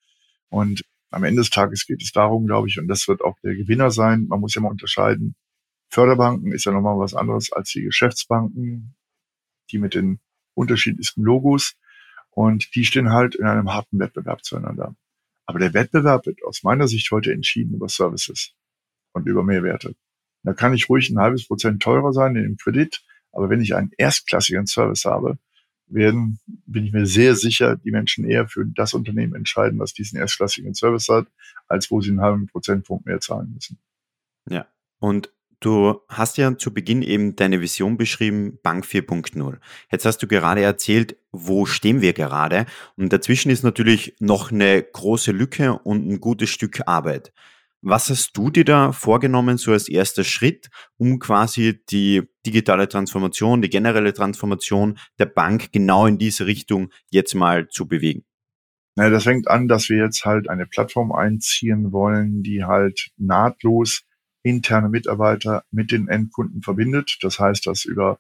Und 0.49 0.85
am 1.11 1.25
Ende 1.25 1.42
des 1.42 1.50
Tages 1.50 1.87
geht 1.87 2.02
es 2.02 2.12
darum, 2.12 2.47
glaube 2.47 2.68
ich, 2.68 2.78
und 2.78 2.88
das 2.88 3.06
wird 3.09 3.23
auch 3.23 3.38
der 3.42 3.54
Gewinner 3.54 3.90
sein. 3.90 4.26
Man 4.28 4.40
muss 4.40 4.54
ja 4.54 4.61
mal 4.61 4.71
unterscheiden. 4.71 5.37
Förderbanken 5.90 6.52
ist 6.52 6.64
ja 6.64 6.73
nochmal 6.73 6.99
was 6.99 7.14
anderes 7.14 7.52
als 7.52 7.71
die 7.71 7.83
Geschäftsbanken, 7.83 8.94
die 9.71 9.78
mit 9.78 9.94
den 9.94 10.21
unterschiedlichsten 10.54 11.23
Logos. 11.23 11.76
Und 12.30 12.75
die 12.75 12.85
stehen 12.85 13.11
halt 13.11 13.35
in 13.35 13.47
einem 13.47 13.73
harten 13.73 13.99
Wettbewerb 13.99 14.44
zueinander. 14.44 14.94
Aber 15.47 15.59
der 15.59 15.73
Wettbewerb 15.75 16.26
wird 16.26 16.44
aus 16.44 16.62
meiner 16.62 16.88
Sicht 16.88 17.11
heute 17.11 17.33
entschieden 17.33 17.75
über 17.75 17.88
Services 17.88 18.54
und 19.12 19.26
über 19.26 19.42
Mehrwerte. 19.42 19.97
Da 20.42 20.52
kann 20.52 20.75
ich 20.75 20.88
ruhig 20.88 21.11
ein 21.11 21.18
halbes 21.18 21.47
Prozent 21.47 21.83
teurer 21.83 22.12
sein 22.12 22.37
in 22.37 22.42
dem 22.42 22.57
Kredit. 22.57 23.02
Aber 23.33 23.50
wenn 23.50 23.61
ich 23.61 23.75
einen 23.75 23.90
erstklassigen 23.97 24.66
Service 24.66 25.04
habe, 25.04 25.38
werden, 25.87 26.38
bin 26.66 26.85
ich 26.85 26.92
mir 26.92 27.07
sehr 27.07 27.35
sicher, 27.35 27.76
die 27.76 27.90
Menschen 27.90 28.25
eher 28.25 28.47
für 28.47 28.64
das 28.66 28.95
Unternehmen 28.95 29.35
entscheiden, 29.35 29.78
was 29.78 29.95
diesen 29.95 30.18
erstklassigen 30.18 30.75
Service 30.75 31.09
hat, 31.09 31.26
als 31.66 31.90
wo 31.90 32.00
sie 32.00 32.11
einen 32.11 32.21
halben 32.21 32.47
Prozentpunkt 32.47 33.07
mehr 33.07 33.21
zahlen 33.21 33.52
müssen. 33.54 33.78
Ja. 34.49 34.66
Und 34.99 35.30
Du 35.61 36.02
hast 36.09 36.38
ja 36.38 36.57
zu 36.57 36.73
Beginn 36.73 37.02
eben 37.02 37.35
deine 37.35 37.61
Vision 37.61 37.97
beschrieben, 37.97 38.61
Bank 38.62 38.85
4.0. 38.85 39.57
Jetzt 39.90 40.04
hast 40.04 40.23
du 40.23 40.28
gerade 40.28 40.61
erzählt, 40.61 41.16
wo 41.33 41.66
stehen 41.66 42.00
wir 42.00 42.12
gerade? 42.12 42.66
Und 42.97 43.12
dazwischen 43.12 43.50
ist 43.50 43.64
natürlich 43.64 44.14
noch 44.21 44.52
eine 44.52 44.80
große 44.80 45.33
Lücke 45.33 45.76
und 45.76 46.09
ein 46.09 46.21
gutes 46.21 46.50
Stück 46.50 46.83
Arbeit. 46.87 47.33
Was 47.80 48.11
hast 48.11 48.37
du 48.37 48.50
dir 48.50 48.64
da 48.64 48.90
vorgenommen, 48.90 49.56
so 49.56 49.73
als 49.73 49.88
erster 49.88 50.25
Schritt, 50.25 50.68
um 50.97 51.20
quasi 51.20 51.80
die 51.90 52.23
digitale 52.44 52.88
Transformation, 52.88 53.62
die 53.62 53.70
generelle 53.70 54.12
Transformation 54.12 54.99
der 55.18 55.26
Bank 55.26 55.70
genau 55.70 56.06
in 56.06 56.18
diese 56.18 56.47
Richtung 56.47 56.90
jetzt 57.11 57.35
mal 57.35 57.68
zu 57.68 57.87
bewegen? 57.87 58.25
Na, 58.97 59.11
das 59.11 59.23
fängt 59.23 59.47
an, 59.47 59.68
dass 59.68 59.88
wir 59.90 59.99
jetzt 59.99 60.25
halt 60.25 60.50
eine 60.50 60.66
Plattform 60.66 61.12
einziehen 61.12 61.92
wollen, 61.92 62.42
die 62.42 62.64
halt 62.64 63.11
nahtlos 63.16 64.02
interne 64.42 64.88
Mitarbeiter 64.88 65.62
mit 65.70 65.92
den 65.92 66.08
Endkunden 66.08 66.62
verbindet. 66.62 67.18
Das 67.20 67.38
heißt, 67.38 67.64
dass 67.66 67.85
über 67.85 68.18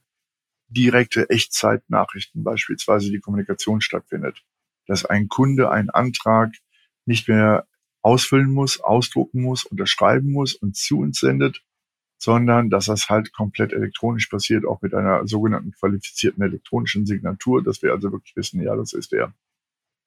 direkte 0.68 1.30
Echtzeitnachrichten 1.30 2.44
beispielsweise 2.44 3.10
die 3.10 3.18
Kommunikation 3.18 3.80
stattfindet. 3.80 4.44
Dass 4.86 5.04
ein 5.04 5.26
Kunde 5.26 5.70
einen 5.70 5.90
Antrag 5.90 6.52
nicht 7.06 7.26
mehr 7.26 7.66
ausfüllen 8.02 8.52
muss, 8.52 8.80
ausdrucken 8.80 9.42
muss, 9.42 9.64
unterschreiben 9.64 10.32
muss 10.32 10.54
und 10.54 10.76
zu 10.76 11.00
uns 11.00 11.20
sendet, 11.20 11.62
sondern 12.18 12.70
dass 12.70 12.86
das 12.86 13.08
halt 13.08 13.32
komplett 13.32 13.72
elektronisch 13.72 14.26
passiert, 14.26 14.64
auch 14.64 14.82
mit 14.82 14.94
einer 14.94 15.26
sogenannten 15.26 15.72
qualifizierten 15.72 16.42
elektronischen 16.42 17.06
Signatur, 17.06 17.62
dass 17.62 17.82
wir 17.82 17.92
also 17.92 18.12
wirklich 18.12 18.34
wissen, 18.36 18.60
ja, 18.62 18.74
das 18.76 18.92
ist 18.92 19.12
der. 19.12 19.34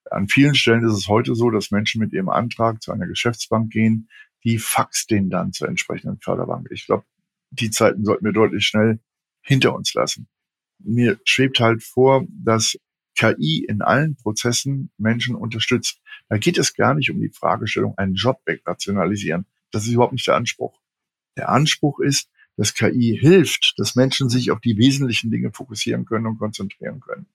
An 0.09 0.27
vielen 0.27 0.55
Stellen 0.55 0.85
ist 0.85 0.93
es 0.93 1.07
heute 1.07 1.35
so, 1.35 1.49
dass 1.51 1.71
Menschen 1.71 1.99
mit 1.99 2.11
ihrem 2.11 2.29
Antrag 2.29 2.81
zu 2.81 2.91
einer 2.91 3.07
Geschäftsbank 3.07 3.71
gehen, 3.71 4.09
die 4.43 4.57
faxt 4.57 5.09
den 5.11 5.29
dann 5.29 5.53
zur 5.53 5.69
entsprechenden 5.69 6.19
Förderbank. 6.19 6.67
Ich 6.71 6.85
glaube, 6.85 7.05
die 7.51 7.69
Zeiten 7.69 8.03
sollten 8.03 8.25
wir 8.25 8.33
deutlich 8.33 8.65
schnell 8.65 8.99
hinter 9.41 9.75
uns 9.75 9.93
lassen. 9.93 10.27
Mir 10.79 11.19
schwebt 11.23 11.59
halt 11.59 11.83
vor, 11.83 12.25
dass 12.29 12.77
KI 13.15 13.65
in 13.67 13.81
allen 13.81 14.15
Prozessen 14.15 14.91
Menschen 14.97 15.35
unterstützt. 15.35 16.01
Da 16.29 16.37
geht 16.37 16.57
es 16.57 16.73
gar 16.73 16.93
nicht 16.93 17.11
um 17.11 17.19
die 17.19 17.29
Fragestellung, 17.29 17.97
einen 17.97 18.15
Job 18.15 18.41
wegrationalisieren. 18.45 19.45
Das 19.71 19.83
ist 19.85 19.93
überhaupt 19.93 20.13
nicht 20.13 20.27
der 20.27 20.35
Anspruch. 20.35 20.79
Der 21.37 21.49
Anspruch 21.49 21.99
ist, 21.99 22.29
dass 22.57 22.73
KI 22.73 23.17
hilft, 23.19 23.73
dass 23.77 23.95
Menschen 23.95 24.29
sich 24.29 24.51
auf 24.51 24.59
die 24.59 24.77
wesentlichen 24.77 25.31
Dinge 25.31 25.51
fokussieren 25.51 26.05
können 26.05 26.27
und 26.27 26.37
konzentrieren 26.37 26.99
können. 26.99 27.27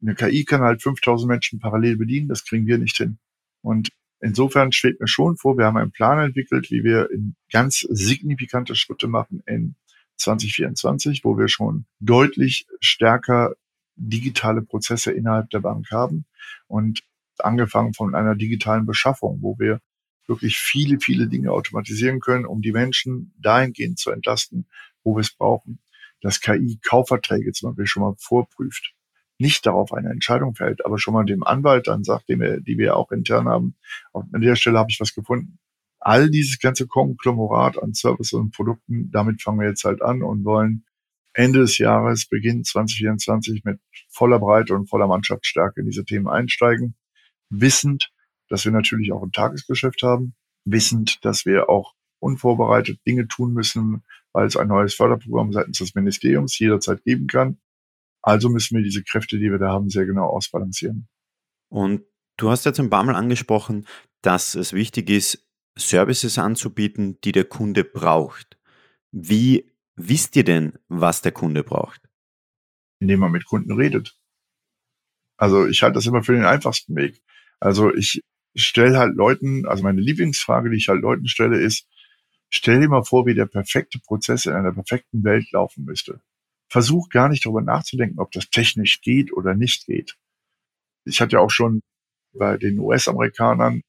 Eine 0.00 0.14
KI 0.14 0.44
kann 0.44 0.60
halt 0.60 0.82
5000 0.82 1.28
Menschen 1.28 1.60
parallel 1.60 1.96
bedienen, 1.96 2.28
das 2.28 2.44
kriegen 2.44 2.66
wir 2.66 2.78
nicht 2.78 2.96
hin. 2.96 3.18
Und 3.62 3.90
insofern 4.20 4.72
schwebt 4.72 5.00
mir 5.00 5.08
schon 5.08 5.36
vor, 5.36 5.56
wir 5.56 5.64
haben 5.64 5.76
einen 5.76 5.92
Plan 5.92 6.18
entwickelt, 6.18 6.70
wie 6.70 6.84
wir 6.84 7.10
in 7.10 7.36
ganz 7.50 7.80
signifikante 7.80 8.74
Schritte 8.74 9.08
machen 9.08 9.42
in 9.46 9.76
2024, 10.16 11.24
wo 11.24 11.38
wir 11.38 11.48
schon 11.48 11.86
deutlich 12.00 12.66
stärker 12.80 13.54
digitale 13.96 14.62
Prozesse 14.62 15.12
innerhalb 15.12 15.50
der 15.50 15.60
Bank 15.60 15.90
haben. 15.90 16.26
Und 16.66 17.02
angefangen 17.38 17.94
von 17.94 18.14
einer 18.14 18.34
digitalen 18.34 18.86
Beschaffung, 18.86 19.38
wo 19.40 19.58
wir 19.58 19.80
wirklich 20.26 20.56
viele, 20.56 21.00
viele 21.00 21.28
Dinge 21.28 21.50
automatisieren 21.50 22.20
können, 22.20 22.46
um 22.46 22.62
die 22.62 22.72
Menschen 22.72 23.34
dahingehend 23.38 23.98
zu 23.98 24.10
entlasten, 24.10 24.66
wo 25.02 25.16
wir 25.16 25.20
es 25.20 25.34
brauchen, 25.34 25.80
dass 26.20 26.40
KI 26.40 26.78
Kaufverträge 26.82 27.52
zum 27.52 27.70
Beispiel 27.70 27.86
schon 27.86 28.02
mal 28.02 28.14
vorprüft, 28.18 28.94
nicht 29.38 29.66
darauf 29.66 29.92
eine 29.92 30.10
Entscheidung 30.10 30.54
fällt, 30.54 30.84
aber 30.84 30.98
schon 30.98 31.12
mal 31.12 31.24
dem 31.24 31.42
Anwalt 31.42 31.88
dann 31.88 32.04
sagt, 32.04 32.28
den 32.28 32.40
wir, 32.40 32.60
die 32.60 32.78
wir 32.78 32.96
auch 32.96 33.10
intern 33.10 33.48
haben, 33.48 33.76
an 34.12 34.40
der 34.40 34.56
Stelle 34.56 34.78
habe 34.78 34.90
ich 34.90 35.00
was 35.00 35.14
gefunden. 35.14 35.58
All 35.98 36.30
dieses 36.30 36.58
ganze 36.58 36.86
Konglomerat 36.86 37.82
an 37.82 37.94
Services 37.94 38.34
und 38.34 38.54
Produkten, 38.54 39.10
damit 39.10 39.42
fangen 39.42 39.60
wir 39.60 39.68
jetzt 39.68 39.84
halt 39.84 40.02
an 40.02 40.22
und 40.22 40.44
wollen 40.44 40.84
Ende 41.34 41.60
des 41.60 41.78
Jahres, 41.78 42.26
Beginn 42.26 42.64
2024 42.64 43.64
mit 43.64 43.80
voller 44.08 44.38
Breite 44.38 44.74
und 44.74 44.88
voller 44.88 45.08
Mannschaftsstärke 45.08 45.80
in 45.80 45.86
diese 45.86 46.04
Themen 46.04 46.28
einsteigen, 46.28 46.94
wissend, 47.50 48.10
dass 48.48 48.64
wir 48.64 48.72
natürlich 48.72 49.12
auch 49.12 49.22
ein 49.22 49.32
Tagesgeschäft 49.32 50.02
haben, 50.02 50.34
wissend, 50.64 51.24
dass 51.24 51.44
wir 51.44 51.68
auch 51.68 51.94
unvorbereitet 52.20 53.00
Dinge 53.06 53.28
tun 53.28 53.52
müssen, 53.52 54.04
weil 54.32 54.46
es 54.46 54.56
ein 54.56 54.68
neues 54.68 54.94
Förderprogramm 54.94 55.52
seitens 55.52 55.78
des 55.78 55.94
Ministeriums 55.94 56.58
jederzeit 56.58 57.02
geben 57.04 57.26
kann. 57.26 57.58
Also 58.22 58.48
müssen 58.48 58.76
wir 58.76 58.84
diese 58.84 59.02
Kräfte, 59.02 59.38
die 59.38 59.50
wir 59.50 59.58
da 59.58 59.70
haben, 59.70 59.90
sehr 59.90 60.06
genau 60.06 60.26
ausbalancieren. 60.26 61.08
Und 61.68 62.02
du 62.36 62.50
hast 62.50 62.64
jetzt 62.64 62.80
ein 62.80 62.90
paar 62.90 63.04
Mal 63.04 63.16
angesprochen, 63.16 63.86
dass 64.22 64.54
es 64.54 64.72
wichtig 64.72 65.10
ist, 65.10 65.46
Services 65.76 66.38
anzubieten, 66.38 67.18
die 67.24 67.32
der 67.32 67.44
Kunde 67.44 67.84
braucht. 67.84 68.56
Wie 69.10 69.73
wisst 69.96 70.36
ihr 70.36 70.44
denn, 70.44 70.78
was 70.88 71.22
der 71.22 71.32
Kunde 71.32 71.62
braucht? 71.62 72.00
Indem 73.00 73.20
man 73.20 73.32
mit 73.32 73.44
Kunden 73.44 73.72
redet. 73.72 74.16
Also 75.36 75.66
ich 75.66 75.82
halte 75.82 75.94
das 75.94 76.06
immer 76.06 76.22
für 76.22 76.32
den 76.32 76.44
einfachsten 76.44 76.94
Weg. 76.96 77.20
Also 77.60 77.92
ich 77.94 78.22
stelle 78.54 78.98
halt 78.98 79.16
Leuten, 79.16 79.66
also 79.66 79.82
meine 79.82 80.00
Lieblingsfrage, 80.00 80.70
die 80.70 80.76
ich 80.76 80.88
halt 80.88 81.00
Leuten 81.00 81.28
stelle, 81.28 81.60
ist, 81.60 81.88
stell 82.48 82.80
dir 82.80 82.88
mal 82.88 83.04
vor, 83.04 83.26
wie 83.26 83.34
der 83.34 83.46
perfekte 83.46 83.98
Prozess 83.98 84.46
in 84.46 84.52
einer 84.52 84.72
perfekten 84.72 85.24
Welt 85.24 85.50
laufen 85.52 85.84
müsste. 85.84 86.20
Versuch 86.68 87.08
gar 87.08 87.28
nicht 87.28 87.44
darüber 87.44 87.62
nachzudenken, 87.62 88.20
ob 88.20 88.32
das 88.32 88.48
technisch 88.50 89.00
geht 89.00 89.32
oder 89.32 89.54
nicht 89.54 89.86
geht. 89.86 90.16
Ich 91.04 91.20
hatte 91.20 91.34
ja 91.36 91.40
auch 91.40 91.50
schon 91.50 91.80
bei 92.32 92.56
den 92.56 92.78
US-Amerikanern 92.78 93.82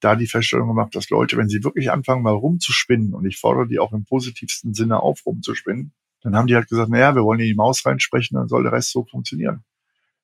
da 0.00 0.16
die 0.16 0.26
Feststellung 0.26 0.68
gemacht, 0.68 0.94
dass 0.94 1.10
Leute, 1.10 1.36
wenn 1.36 1.48
sie 1.48 1.64
wirklich 1.64 1.90
anfangen, 1.90 2.22
mal 2.22 2.32
rumzuspinnen, 2.32 3.14
und 3.14 3.26
ich 3.26 3.38
fordere 3.38 3.66
die 3.66 3.78
auch 3.78 3.92
im 3.92 4.04
positivsten 4.04 4.74
Sinne 4.74 5.00
auf, 5.00 5.26
rumzuspinnen, 5.26 5.92
dann 6.22 6.36
haben 6.36 6.46
die 6.46 6.54
halt 6.54 6.68
gesagt, 6.68 6.90
naja, 6.90 7.14
wir 7.14 7.22
wollen 7.22 7.40
in 7.40 7.46
die 7.46 7.54
Maus 7.54 7.84
reinsprechen, 7.84 8.36
dann 8.36 8.48
soll 8.48 8.62
der 8.62 8.72
Rest 8.72 8.92
so 8.92 9.04
funktionieren. 9.04 9.64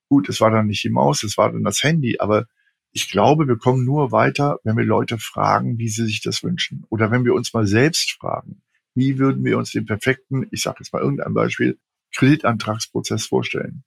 Gut, 0.09 0.29
es 0.29 0.41
war 0.41 0.51
dann 0.51 0.67
nicht 0.67 0.85
die 0.85 0.91
Maus, 0.91 1.23
es 1.23 1.37
war 1.39 1.53
dann 1.53 1.65
das 1.65 1.83
Handy, 1.83 2.19
aber 2.19 2.47
ich 2.93 3.11
glaube, 3.11 3.49
wir 3.49 3.57
kommen 3.57 3.85
nur 3.85 4.13
weiter, 4.13 4.61
wenn 4.63 4.77
wir 4.77 4.85
Leute 4.85 5.19
fragen, 5.19 5.79
wie 5.79 5.89
sie 5.89 6.05
sich 6.05 6.23
das 6.23 6.45
wünschen. 6.45 6.85
Oder 6.91 7.11
wenn 7.11 7.25
wir 7.25 7.35
uns 7.35 7.53
mal 7.53 7.67
selbst 7.67 8.13
fragen, 8.13 8.63
wie 8.95 9.19
würden 9.19 9.45
wir 9.45 9.59
uns 9.59 9.73
den 9.73 9.87
perfekten, 9.87 10.47
ich 10.53 10.63
sage 10.63 10.79
jetzt 10.81 10.93
mal 10.93 11.03
irgendein 11.03 11.35
Beispiel, 11.35 11.79
Kreditantragsprozess 12.15 13.27
vorstellen. 13.27 13.83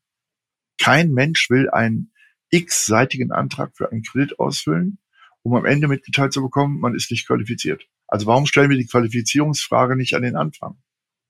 Kein 0.78 1.12
Mensch 1.14 1.50
will 1.50 1.70
einen 1.70 2.12
x-seitigen 2.50 3.32
Antrag 3.32 3.76
für 3.76 3.92
einen 3.92 4.04
Kredit 4.04 4.40
ausfüllen, 4.40 5.00
um 5.48 5.56
am 5.56 5.66
Ende 5.66 5.88
mitgeteilt 5.88 6.34
zu 6.34 6.42
bekommen, 6.42 6.82
man 6.82 6.94
ist 6.94 7.10
nicht 7.10 7.26
qualifiziert. 7.26 7.88
Also 8.06 8.26
warum 8.26 8.46
stellen 8.46 8.70
wir 8.70 8.78
die 8.78 8.86
Qualifizierungsfrage 8.86 9.96
nicht 9.96 10.14
an 10.14 10.22
den 10.22 10.36
Anfang? 10.36 10.78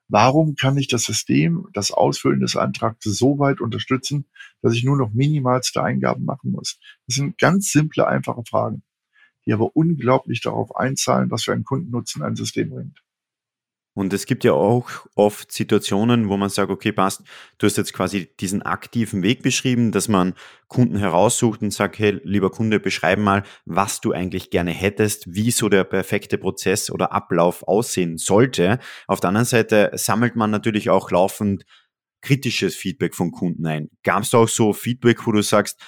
Warum 0.09 0.55
kann 0.55 0.75
ich 0.77 0.87
das 0.87 1.03
System, 1.03 1.67
das 1.73 1.91
Ausfüllen 1.91 2.39
des 2.39 2.55
Antrags 2.55 3.03
so 3.03 3.37
weit 3.37 3.61
unterstützen, 3.61 4.25
dass 4.63 4.73
ich 4.73 4.83
nur 4.83 4.97
noch 4.97 5.13
minimalste 5.13 5.83
Eingaben 5.83 6.25
machen 6.25 6.51
muss? 6.51 6.79
Das 7.05 7.17
sind 7.17 7.37
ganz 7.37 7.71
simple, 7.71 8.07
einfache 8.07 8.43
Fragen, 8.43 8.81
die 9.45 9.53
aber 9.53 9.75
unglaublich 9.75 10.41
darauf 10.41 10.75
einzahlen, 10.75 11.29
was 11.29 11.43
für 11.43 11.53
einen 11.53 11.65
Kundennutzen 11.65 12.23
ein 12.23 12.35
System 12.35 12.69
bringt. 12.71 13.03
Und 13.97 14.13
es 14.13 14.27
gibt 14.27 14.43
ja 14.43 14.53
auch 14.53 15.07
oft 15.15 15.51
Situationen, 15.51 16.29
wo 16.29 16.37
man 16.37 16.49
sagt, 16.49 16.69
okay, 16.69 16.91
passt, 16.91 17.23
du 17.57 17.65
hast 17.65 17.77
jetzt 17.77 17.93
quasi 17.93 18.29
diesen 18.39 18.61
aktiven 18.61 19.23
Weg 19.23 19.41
beschrieben, 19.41 19.91
dass 19.91 20.07
man 20.07 20.35
Kunden 20.67 20.97
heraussucht 20.97 21.63
und 21.63 21.71
sagt, 21.71 21.97
hey, 21.97 22.21
lieber 22.23 22.51
Kunde, 22.51 22.79
beschreib 22.79 23.17
mal, 23.17 23.41
was 23.65 23.99
du 23.99 24.11
eigentlich 24.11 24.51
gerne 24.51 24.69
hättest, 24.69 25.33
wie 25.33 25.49
so 25.49 25.67
der 25.67 25.83
perfekte 25.83 26.37
Prozess 26.37 26.91
oder 26.91 27.11
Ablauf 27.11 27.67
aussehen 27.67 28.19
sollte. 28.19 28.77
Auf 29.07 29.19
der 29.19 29.29
anderen 29.29 29.47
Seite 29.47 29.89
sammelt 29.95 30.35
man 30.35 30.51
natürlich 30.51 30.91
auch 30.91 31.09
laufend 31.09 31.63
kritisches 32.21 32.75
Feedback 32.75 33.15
von 33.15 33.31
Kunden 33.31 33.65
ein. 33.65 33.89
Gab 34.03 34.21
es 34.21 34.33
auch 34.35 34.47
so 34.47 34.73
Feedback, 34.73 35.25
wo 35.25 35.31
du 35.31 35.41
sagst, 35.41 35.81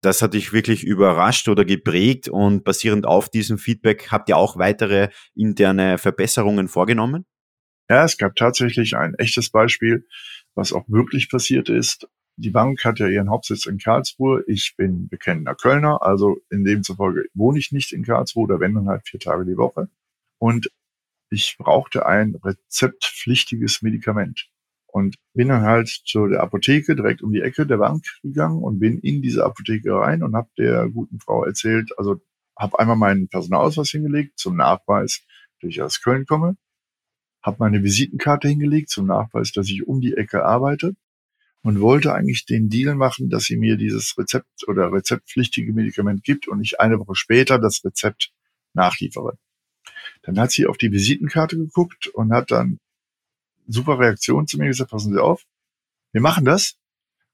das 0.00 0.22
hat 0.22 0.34
dich 0.34 0.52
wirklich 0.52 0.84
überrascht 0.84 1.48
oder 1.48 1.64
geprägt 1.64 2.28
und 2.28 2.64
basierend 2.64 3.06
auf 3.06 3.28
diesem 3.28 3.58
Feedback 3.58 4.10
habt 4.10 4.28
ihr 4.28 4.36
auch 4.36 4.56
weitere 4.56 5.08
interne 5.34 5.98
Verbesserungen 5.98 6.68
vorgenommen? 6.68 7.26
Ja, 7.90 8.04
es 8.04 8.18
gab 8.18 8.36
tatsächlich 8.36 8.96
ein 8.96 9.14
echtes 9.14 9.50
Beispiel, 9.50 10.06
was 10.54 10.72
auch 10.72 10.84
wirklich 10.88 11.30
passiert 11.30 11.68
ist. 11.68 12.06
Die 12.36 12.50
Bank 12.50 12.84
hat 12.84 13.00
ja 13.00 13.08
ihren 13.08 13.30
Hauptsitz 13.30 13.66
in 13.66 13.78
Karlsruhe. 13.78 14.44
Ich 14.46 14.74
bin 14.76 15.08
bekennender 15.08 15.54
Kölner, 15.54 16.02
also 16.02 16.38
in 16.50 16.64
demzufolge 16.64 17.24
wohne 17.34 17.58
ich 17.58 17.72
nicht 17.72 17.92
in 17.92 18.04
Karlsruhe 18.04 18.44
oder 18.44 18.60
wenn 18.60 18.74
dann 18.74 18.88
halt 18.88 19.08
vier 19.08 19.18
Tage 19.18 19.44
die 19.44 19.56
Woche. 19.56 19.88
Und 20.38 20.70
ich 21.30 21.56
brauchte 21.58 22.06
ein 22.06 22.36
rezeptpflichtiges 22.36 23.82
Medikament. 23.82 24.48
Und 24.90 25.16
bin 25.34 25.48
dann 25.48 25.62
halt 25.62 25.88
zu 25.88 26.26
der 26.26 26.42
Apotheke 26.42 26.96
direkt 26.96 27.22
um 27.22 27.32
die 27.32 27.42
Ecke 27.42 27.66
der 27.66 27.76
Bank 27.76 28.04
gegangen 28.22 28.62
und 28.62 28.78
bin 28.78 28.98
in 28.98 29.22
diese 29.22 29.44
Apotheke 29.44 29.92
rein 29.92 30.22
und 30.22 30.34
habe 30.34 30.48
der 30.56 30.88
guten 30.88 31.20
Frau 31.20 31.44
erzählt, 31.44 31.92
also 31.98 32.16
habe 32.58 32.78
einmal 32.78 32.96
meinen 32.96 33.28
Personalausweis 33.28 33.90
hingelegt 33.90 34.38
zum 34.38 34.56
Nachweis, 34.56 35.22
dass 35.60 35.70
ich 35.70 35.82
aus 35.82 36.02
Köln 36.02 36.26
komme 36.26 36.56
habe 37.42 37.56
meine 37.60 37.82
Visitenkarte 37.82 38.48
hingelegt 38.48 38.90
zum 38.90 39.06
Nachweis, 39.06 39.52
dass 39.52 39.68
ich 39.68 39.86
um 39.86 40.00
die 40.00 40.16
Ecke 40.16 40.44
arbeite 40.44 40.94
und 41.62 41.80
wollte 41.80 42.14
eigentlich 42.14 42.46
den 42.46 42.68
Deal 42.68 42.94
machen, 42.94 43.30
dass 43.30 43.44
sie 43.44 43.56
mir 43.56 43.76
dieses 43.76 44.16
Rezept 44.18 44.66
oder 44.66 44.92
rezeptpflichtige 44.92 45.72
Medikament 45.72 46.24
gibt 46.24 46.48
und 46.48 46.60
ich 46.60 46.80
eine 46.80 46.98
Woche 46.98 47.14
später 47.14 47.58
das 47.58 47.82
Rezept 47.84 48.32
nachliefere. 48.74 49.38
Dann 50.22 50.38
hat 50.38 50.50
sie 50.50 50.66
auf 50.66 50.76
die 50.76 50.92
Visitenkarte 50.92 51.56
geguckt 51.56 52.08
und 52.08 52.32
hat 52.32 52.50
dann 52.50 52.78
super 53.68 53.98
Reaktion 53.98 54.46
zu 54.46 54.58
mir 54.58 54.66
gesagt, 54.66 54.90
passen 54.90 55.12
Sie 55.12 55.22
auf, 55.22 55.44
wir 56.12 56.20
machen 56.20 56.44
das 56.44 56.78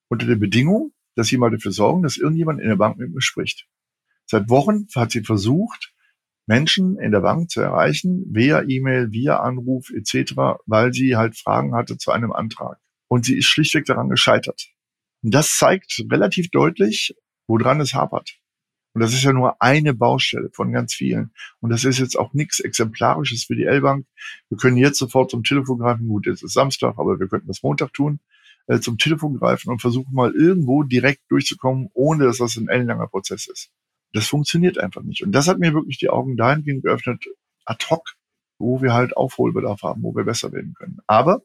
unter 0.09 0.27
der 0.27 0.37
Bedingung, 0.37 0.93
dass 1.15 1.29
Sie 1.29 1.39
mal 1.39 1.51
dafür 1.51 1.73
sorgen, 1.73 2.03
dass 2.03 2.17
irgendjemand 2.17 2.61
in 2.61 2.69
der 2.69 2.77
Bank 2.77 2.99
mit 2.99 3.15
mir 3.15 3.23
spricht. 3.23 3.67
Seit 4.27 4.49
Wochen 4.49 4.87
hat 4.95 5.13
sie 5.13 5.23
versucht, 5.23 5.93
Menschen 6.47 6.99
in 6.99 7.13
der 7.13 7.21
Bank 7.21 7.51
zu 7.51 7.61
erreichen, 7.61 8.25
via 8.31 8.63
E-Mail, 8.63 9.13
via 9.13 9.41
Anruf 9.41 9.91
etc., 9.91 10.35
weil 10.67 10.93
sie 10.93 11.17
halt 11.17 11.39
Fragen 11.39 11.75
hatte 11.75 11.97
zu 11.97 12.11
einem 12.11 12.33
Antrag. 12.33 12.79
Und 13.09 13.25
sie 13.25 13.39
ist 13.39 13.47
schlichtweg 13.47 13.85
daran 13.87 14.09
gescheitert. 14.09 14.69
Und 15.23 15.33
das 15.33 15.57
zeigt 15.57 16.05
relativ 16.11 16.51
deutlich, 16.51 17.15
woran 17.47 17.81
es 17.81 17.95
hapert. 17.95 18.39
Und 18.95 19.01
das 19.01 19.13
ist 19.13 19.25
ja 19.25 19.33
nur 19.33 19.61
eine 19.61 19.93
Baustelle 19.93 20.51
von 20.53 20.73
ganz 20.73 20.95
vielen. 20.95 21.33
Und 21.61 21.71
das 21.71 21.85
ist 21.85 21.99
jetzt 21.99 22.17
auch 22.17 22.33
nichts 22.33 22.61
Exemplarisches 22.61 23.45
für 23.45 23.57
die 23.57 23.65
L-Bank. 23.65 24.07
Wir 24.49 24.57
können 24.57 24.77
jetzt 24.77 24.99
sofort 24.99 25.33
zum 25.33 25.43
Telefon 25.43 25.81
greifen. 25.81 26.07
Gut, 26.07 26.27
jetzt 26.27 26.45
ist 26.45 26.53
Samstag, 26.53 26.95
aber 26.97 27.19
wir 27.19 27.27
könnten 27.27 27.49
das 27.49 27.63
Montag 27.63 27.93
tun. 27.93 28.21
Äh, 28.67 28.81
zum 28.81 28.97
Telefon 28.97 29.39
greifen 29.39 29.71
und 29.71 29.81
versuchen 29.81 30.15
mal 30.15 30.33
irgendwo 30.33 30.85
direkt 30.85 31.23
durchzukommen, 31.29 31.91
ohne 31.93 32.25
dass 32.25 32.39
das 32.39 32.57
ein 32.57 32.69
ellenlanger 32.69 33.09
Prozess 33.09 33.47
ist. 33.47 33.71
Das 34.13 34.27
funktioniert 34.27 34.79
einfach 34.79 35.03
nicht. 35.03 35.23
Und 35.23 35.33
das 35.33 35.49
hat 35.49 35.59
mir 35.59 35.75
wirklich 35.75 35.99
die 35.99 36.09
Augen 36.09 36.37
dahingehend 36.37 36.85
geöffnet, 36.85 37.25
ad 37.67 37.85
hoc, 37.91 38.15
wo 38.59 38.81
wir 38.81 38.95
halt 38.95 39.17
Aufholbedarf 39.17 39.83
haben, 39.83 40.03
wo 40.03 40.15
wir 40.15 40.25
besser 40.25 40.53
werden 40.53 40.73
können. 40.75 40.99
Aber 41.07 41.43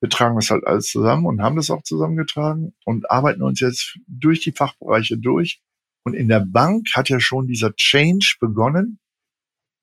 wir 0.00 0.10
tragen 0.10 0.36
das 0.36 0.50
halt 0.50 0.66
alles 0.66 0.88
zusammen 0.88 1.26
und 1.26 1.40
haben 1.40 1.56
das 1.56 1.70
auch 1.70 1.82
zusammengetragen 1.82 2.74
und 2.84 3.10
arbeiten 3.10 3.42
uns 3.42 3.60
jetzt 3.60 3.98
durch 4.06 4.40
die 4.40 4.52
Fachbereiche 4.52 5.16
durch 5.16 5.62
Und 6.06 6.14
in 6.14 6.28
der 6.28 6.38
Bank 6.38 6.86
hat 6.94 7.08
ja 7.08 7.18
schon 7.18 7.48
dieser 7.48 7.74
Change 7.74 8.36
begonnen, 8.38 9.00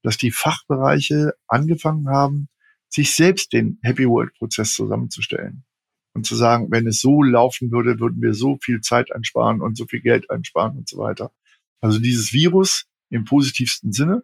dass 0.03 0.15
die 0.15 0.31
Fachbereiche 0.31 1.33
angefangen 1.47 2.07
haben, 2.07 2.47
sich 2.87 3.13
selbst 3.13 3.51
den 3.51 3.77
Happy 3.81 4.07
World 4.07 4.33
Prozess 4.35 4.73
zusammenzustellen 4.73 5.65
und 6.13 6.25
zu 6.25 6.37
sagen, 6.37 6.71
wenn 6.71 6.87
es 6.87 7.01
so 7.01 7.23
laufen 7.23 7.71
würde, 7.71 7.99
würden 7.99 8.21
wir 8.21 8.33
so 8.33 8.57
viel 8.61 8.79
Zeit 8.79 9.11
einsparen 9.11 9.59
und 9.59 9.75
so 9.77 9.85
viel 9.85 9.99
Geld 9.99 10.29
einsparen 10.29 10.77
und 10.77 10.87
so 10.87 10.97
weiter. 10.97 11.33
Also 11.81 11.99
dieses 11.99 12.31
Virus 12.31 12.85
im 13.09 13.25
positivsten 13.25 13.91
Sinne 13.91 14.23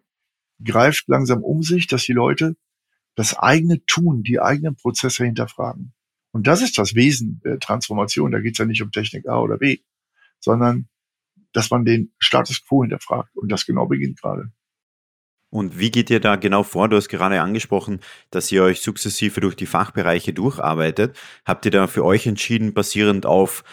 greift 0.64 1.06
langsam 1.06 1.44
um 1.44 1.62
sich, 1.62 1.86
dass 1.86 2.04
die 2.04 2.14
Leute 2.14 2.56
das 3.14 3.38
eigene 3.38 3.84
Tun, 3.84 4.22
die 4.22 4.40
eigenen 4.40 4.74
Prozesse 4.74 5.26
hinterfragen. 5.26 5.92
Und 6.32 6.46
das 6.46 6.62
ist 6.62 6.78
das 6.78 6.94
Wesen 6.94 7.42
der 7.44 7.58
Transformation. 7.58 8.30
Da 8.30 8.40
geht 8.40 8.54
es 8.54 8.58
ja 8.58 8.64
nicht 8.64 8.80
um 8.80 8.90
Technik 8.90 9.28
A 9.28 9.38
oder 9.40 9.58
B, 9.58 9.80
sondern 10.38 10.88
dass 11.52 11.70
man 11.70 11.84
den 11.84 12.12
Status 12.18 12.64
quo 12.66 12.82
hinterfragt. 12.82 13.36
Und 13.36 13.50
das 13.50 13.66
genau 13.66 13.86
beginnt 13.86 14.20
gerade. 14.20 14.50
Und 15.52 15.80
wie 15.80 15.90
geht 15.90 16.10
ihr 16.10 16.20
da 16.20 16.36
genau 16.36 16.62
vor? 16.62 16.88
Du 16.88 16.96
hast 16.96 17.08
gerade 17.08 17.40
angesprochen, 17.40 18.00
dass 18.30 18.52
ihr 18.52 18.62
euch 18.62 18.80
sukzessive 18.80 19.40
durch 19.40 19.56
die 19.56 19.66
Fachbereiche 19.66 20.32
durcharbeitet. 20.32 21.18
Habt 21.44 21.64
ihr 21.64 21.72
da 21.72 21.88
für 21.88 22.04
euch 22.04 22.26
entschieden, 22.26 22.72
basierend 22.72 23.26
auf 23.26 23.64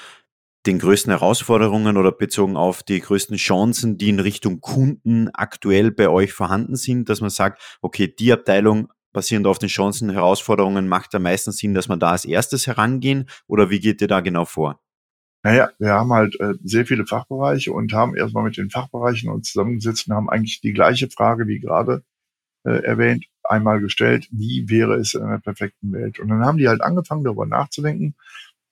den 0.66 0.80
größten 0.80 1.12
Herausforderungen 1.12 1.96
oder 1.96 2.12
bezogen 2.12 2.58
auf 2.58 2.84
die 2.84 3.00
größten 3.00 3.38
Chancen, 3.38 3.98
die 3.98 4.10
in 4.10 4.20
Richtung 4.20 4.60
Kunden 4.60 5.30
aktuell 5.34 5.92
bei 5.92 6.10
euch 6.10 6.34
vorhanden 6.34 6.76
sind, 6.76 7.10
dass 7.10 7.22
man 7.22 7.30
sagt, 7.30 7.78
okay, 7.82 8.14
die 8.14 8.34
Abteilung 8.34 8.92
basierend 9.14 9.48
auf 9.48 9.60
den 9.60 9.70
Chancen, 9.70 10.10
Herausforderungen 10.10 10.88
macht 10.88 11.16
am 11.16 11.24
meisten 11.24 11.52
Sinn, 11.52 11.74
dass 11.74 11.88
man 11.88 12.00
da 12.00 12.12
als 12.12 12.26
erstes 12.26 12.68
herangehen 12.68 13.30
oder 13.48 13.70
wie 13.70 13.80
geht 13.80 14.02
ihr 14.02 14.08
da 14.08 14.20
genau 14.20 14.46
vor? 14.46 14.82
Naja, 15.48 15.72
wir 15.80 15.94
haben 15.94 16.12
halt 16.12 16.38
äh, 16.42 16.56
sehr 16.62 16.86
viele 16.86 17.06
Fachbereiche 17.06 17.72
und 17.72 17.94
haben 17.94 18.18
erstmal 18.18 18.44
mit 18.44 18.58
den 18.58 18.70
Fachbereichen 18.70 19.30
uns 19.30 19.54
zusammengesetzt 19.54 20.10
und 20.10 20.14
haben 20.14 20.30
eigentlich 20.30 20.60
die 20.60 20.74
gleiche 20.74 21.10
Frage 21.10 21.48
wie 21.48 21.62
gerade 21.62 22.04
äh, 22.66 22.84
erwähnt, 22.84 23.28
einmal 23.46 23.80
gestellt, 23.80 24.28
wie 24.30 24.68
wäre 24.68 24.96
es 24.96 25.14
in 25.14 25.22
einer 25.22 25.40
perfekten 25.40 25.94
Welt? 25.94 26.20
Und 26.20 26.28
dann 26.28 26.44
haben 26.44 26.58
die 26.58 26.68
halt 26.68 26.82
angefangen, 26.82 27.24
darüber 27.24 27.46
nachzudenken, 27.46 28.14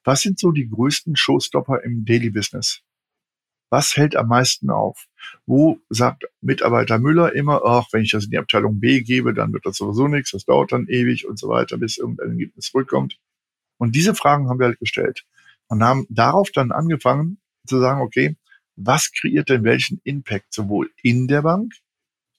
was 0.04 0.20
sind 0.20 0.38
so 0.38 0.52
die 0.52 0.68
größten 0.68 1.16
Showstopper 1.16 1.82
im 1.82 2.04
Daily 2.04 2.30
Business? 2.30 2.82
Was 3.70 3.96
hält 3.96 4.18
am 4.18 4.28
meisten 4.28 4.70
auf? 4.70 5.06
Wo 5.46 5.80
sagt 5.88 6.26
Mitarbeiter 6.42 7.00
Müller 7.00 7.34
immer, 7.36 7.62
ach, 7.64 7.88
wenn 7.94 8.04
ich 8.04 8.12
das 8.12 8.26
in 8.26 8.32
die 8.32 8.38
Abteilung 8.38 8.82
B 8.82 9.00
gebe, 9.00 9.34
dann 9.34 9.54
wird 9.54 9.66
das 9.66 9.78
sowieso 9.78 10.10
nichts, 10.10 10.32
das 10.32 10.44
dauert 10.44 10.74
dann 10.74 10.88
ewig 10.90 11.26
und 11.26 11.40
so 11.40 11.48
weiter, 11.48 11.78
bis 11.78 11.98
irgendein 11.98 12.32
Ergebnis 12.32 12.66
zurückkommt. 12.66 13.18
Und 13.78 13.96
diese 13.96 14.14
Fragen 14.14 14.50
haben 14.50 14.60
wir 14.60 14.68
halt 14.68 14.80
gestellt 14.80 15.26
und 15.68 15.84
haben 15.84 16.06
darauf 16.10 16.52
dann 16.52 16.72
angefangen 16.72 17.40
zu 17.66 17.80
sagen, 17.80 18.02
okay, 18.02 18.38
was 18.76 19.12
kreiert 19.12 19.50
denn 19.50 19.64
welchen 19.64 20.00
Impact 20.04 20.54
sowohl 20.54 20.92
in 21.02 21.28
der 21.28 21.42
Bank 21.42 21.74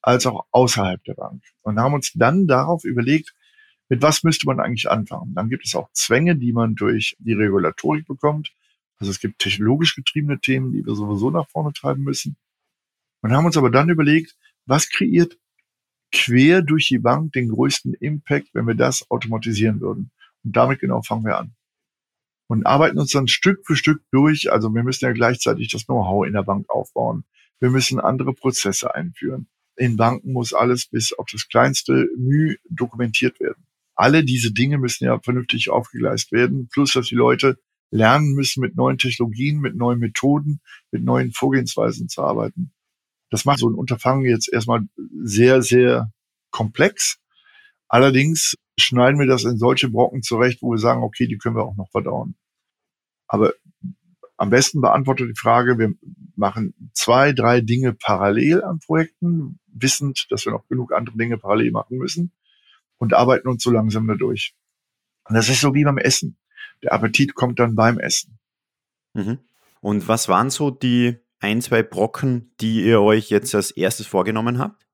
als 0.02 0.26
auch 0.26 0.47
außerhalb 0.50 1.02
der 1.04 1.14
Bank? 1.14 1.42
Und 1.62 1.78
haben 1.80 1.95
uns 1.95 2.12
dann 2.14 2.47
darauf 2.47 2.85
überlegt, 2.85 3.35
mit 3.88 4.02
was 4.02 4.23
müsste 4.23 4.47
man 4.47 4.61
eigentlich 4.61 4.90
anfangen? 4.90 5.35
Dann 5.35 5.49
gibt 5.49 5.64
es 5.64 5.75
auch 5.75 5.90
Zwänge, 5.92 6.37
die 6.37 6.52
man 6.52 6.75
durch 6.75 7.16
die 7.18 7.33
Regulatorik 7.33 8.06
bekommt. 8.06 8.52
Also 8.99 9.11
es 9.11 9.21
gibt 9.21 9.38
technologisch 9.38 9.95
getriebene 9.95 10.40
Themen, 10.40 10.73
die 10.73 10.85
wir 10.85 10.95
sowieso 10.95 11.30
nach 11.30 11.49
vorne 11.49 11.73
treiben 11.73 12.02
müssen. 12.02 12.37
Und 13.23 13.33
haben 13.33 13.47
uns 13.47 13.56
aber 13.56 13.71
dann 13.71 13.88
überlegt, 13.88 14.37
was 14.66 14.88
kreiert 14.88 15.38
quer 16.12 16.62
durch 16.62 16.88
die 16.88 16.99
Bank 16.99 17.33
den 17.33 17.49
größten 17.49 17.95
Impact, 17.95 18.49
wenn 18.52 18.66
wir 18.66 18.75
das 18.75 19.11
automatisieren 19.11 19.80
würden? 19.80 20.11
Und 20.45 20.56
damit 20.56 20.80
genau 20.80 21.02
fangen 21.02 21.25
wir 21.25 21.38
an 21.38 21.55
und 22.48 22.66
arbeiten 22.66 22.98
uns 22.98 23.10
dann 23.10 23.28
Stück 23.28 23.66
für 23.66 23.76
Stück 23.76 24.02
durch. 24.12 24.52
Also 24.52 24.72
wir 24.74 24.82
müssen 24.82 25.04
ja 25.04 25.12
gleichzeitig 25.12 25.68
das 25.68 25.86
Know-how 25.86 26.26
in 26.26 26.32
der 26.32 26.42
Bank 26.42 26.68
aufbauen. 26.68 27.24
Wir 27.61 27.70
müssen 27.70 28.00
andere 28.00 28.32
Prozesse 28.35 28.94
einführen. 28.94 29.48
In 29.76 29.96
Banken 29.96 30.32
muss 30.32 30.52
alles 30.52 30.87
bis 30.87 31.12
auf 31.12 31.26
das 31.30 31.48
kleinste 31.48 32.09
Mühe 32.16 32.56
dokumentiert 32.68 33.40
werden. 33.40 33.66
Alle 33.94 34.24
diese 34.24 34.52
Dinge 34.52 34.78
müssen 34.78 35.04
ja 35.04 35.18
vernünftig 35.20 35.70
aufgegleist 35.70 36.32
werden. 36.32 36.68
Plus, 36.72 36.92
dass 36.92 37.06
die 37.06 37.14
Leute 37.14 37.59
lernen 37.90 38.35
müssen, 38.35 38.61
mit 38.61 38.76
neuen 38.76 38.98
Technologien, 38.98 39.61
mit 39.61 39.76
neuen 39.76 39.98
Methoden, 39.98 40.61
mit 40.90 41.02
neuen 41.02 41.32
Vorgehensweisen 41.32 42.09
zu 42.09 42.22
arbeiten. 42.22 42.72
Das 43.30 43.44
macht 43.44 43.59
so 43.59 43.68
ein 43.68 43.74
Unterfangen 43.74 44.24
jetzt 44.24 44.52
erstmal 44.52 44.82
sehr, 45.22 45.62
sehr 45.62 46.12
komplex. 46.50 47.18
Allerdings 47.88 48.54
schneiden 48.78 49.18
wir 49.18 49.26
das 49.26 49.44
in 49.44 49.58
solche 49.58 49.88
Brocken 49.88 50.22
zurecht, 50.22 50.62
wo 50.62 50.72
wir 50.72 50.78
sagen, 50.78 51.02
okay, 51.02 51.26
die 51.26 51.38
können 51.38 51.56
wir 51.56 51.64
auch 51.64 51.76
noch 51.76 51.90
verdauen. 51.90 52.36
Aber 53.26 53.54
am 54.36 54.50
besten 54.50 54.80
beantwortet 54.80 55.30
die 55.30 55.40
Frage, 55.40 55.78
wir 55.78 55.94
machen 56.36 56.74
zwei, 56.92 57.32
drei 57.32 57.60
Dinge 57.60 57.94
parallel 57.94 58.62
an 58.62 58.78
Projekten, 58.80 59.58
wissend, 59.66 60.26
dass 60.30 60.44
wir 60.44 60.52
noch 60.52 60.68
genug 60.68 60.92
andere 60.92 61.16
Dinge 61.16 61.38
parallel 61.38 61.70
machen 61.70 61.96
müssen 61.96 62.32
und 62.98 63.14
arbeiten 63.14 63.48
uns 63.48 63.62
so 63.62 63.70
langsam 63.70 64.06
dadurch. 64.06 64.54
Und 65.24 65.34
das 65.34 65.48
ist 65.48 65.60
so 65.60 65.74
wie 65.74 65.84
beim 65.84 65.98
Essen. 65.98 66.36
Der 66.82 66.92
Appetit 66.92 67.34
kommt 67.34 67.58
dann 67.58 67.74
beim 67.74 67.98
Essen. 67.98 68.38
Mhm. 69.14 69.38
Und 69.80 70.08
was 70.08 70.28
waren 70.28 70.50
so 70.50 70.70
die 70.70 71.16
ein, 71.40 71.62
zwei 71.62 71.82
Brocken, 71.82 72.52
die 72.60 72.84
ihr 72.84 73.00
euch 73.00 73.30
jetzt 73.30 73.54
als 73.54 73.70
erstes 73.70 74.06
vorgenommen 74.06 74.58
habt? 74.58 74.86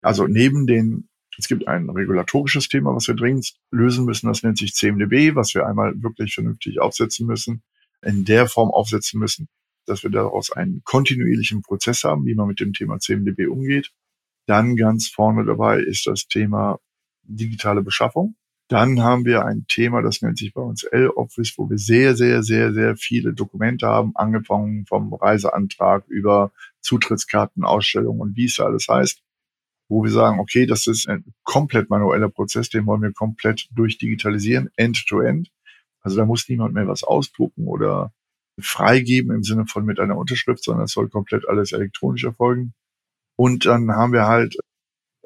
Also 0.00 0.26
neben 0.26 0.66
den 0.66 1.08
es 1.38 1.48
gibt 1.48 1.66
ein 1.66 1.88
regulatorisches 1.88 2.68
Thema, 2.68 2.94
was 2.94 3.08
wir 3.08 3.14
dringend 3.14 3.54
lösen 3.70 4.04
müssen. 4.04 4.26
Das 4.26 4.42
nennt 4.42 4.58
sich 4.58 4.74
CMDB, 4.74 5.34
was 5.34 5.54
wir 5.54 5.66
einmal 5.66 6.00
wirklich 6.02 6.34
vernünftig 6.34 6.80
aufsetzen 6.80 7.26
müssen, 7.26 7.62
in 8.02 8.24
der 8.24 8.48
Form 8.48 8.70
aufsetzen 8.70 9.18
müssen, 9.18 9.48
dass 9.86 10.02
wir 10.02 10.10
daraus 10.10 10.50
einen 10.50 10.82
kontinuierlichen 10.84 11.62
Prozess 11.62 12.04
haben, 12.04 12.26
wie 12.26 12.34
man 12.34 12.48
mit 12.48 12.60
dem 12.60 12.72
Thema 12.72 12.98
CMDB 12.98 13.46
umgeht. 13.46 13.90
Dann 14.46 14.76
ganz 14.76 15.08
vorne 15.08 15.44
dabei 15.44 15.80
ist 15.80 16.06
das 16.06 16.26
Thema 16.26 16.78
digitale 17.22 17.82
Beschaffung. 17.82 18.36
Dann 18.68 19.02
haben 19.02 19.24
wir 19.24 19.44
ein 19.44 19.66
Thema, 19.68 20.02
das 20.02 20.22
nennt 20.22 20.38
sich 20.38 20.54
bei 20.54 20.62
uns 20.62 20.82
L-Office, 20.82 21.54
wo 21.56 21.68
wir 21.68 21.78
sehr, 21.78 22.16
sehr, 22.16 22.42
sehr, 22.42 22.72
sehr 22.72 22.96
viele 22.96 23.34
Dokumente 23.34 23.86
haben, 23.86 24.12
angefangen 24.14 24.86
vom 24.86 25.12
Reiseantrag 25.12 26.06
über 26.08 26.52
Zutrittskartenausstellung 26.80 28.20
und 28.20 28.36
wie 28.36 28.46
es 28.46 28.58
alles 28.60 28.88
heißt 28.88 29.22
wo 29.92 30.02
wir 30.02 30.10
sagen, 30.10 30.40
okay, 30.40 30.64
das 30.64 30.86
ist 30.86 31.06
ein 31.06 31.34
komplett 31.42 31.90
manueller 31.90 32.30
Prozess, 32.30 32.70
den 32.70 32.86
wollen 32.86 33.02
wir 33.02 33.12
komplett 33.12 33.68
durchdigitalisieren, 33.72 34.70
end-to-end. 34.76 35.50
Also 36.00 36.16
da 36.16 36.24
muss 36.24 36.48
niemand 36.48 36.72
mehr 36.72 36.88
was 36.88 37.04
ausdrucken 37.04 37.66
oder 37.66 38.10
freigeben 38.58 39.34
im 39.34 39.42
Sinne 39.42 39.66
von 39.66 39.84
mit 39.84 40.00
einer 40.00 40.16
Unterschrift, 40.16 40.64
sondern 40.64 40.86
es 40.86 40.92
soll 40.92 41.10
komplett 41.10 41.46
alles 41.46 41.72
elektronisch 41.72 42.24
erfolgen. 42.24 42.72
Und 43.36 43.66
dann 43.66 43.90
haben 43.90 44.14
wir 44.14 44.26
halt 44.26 44.56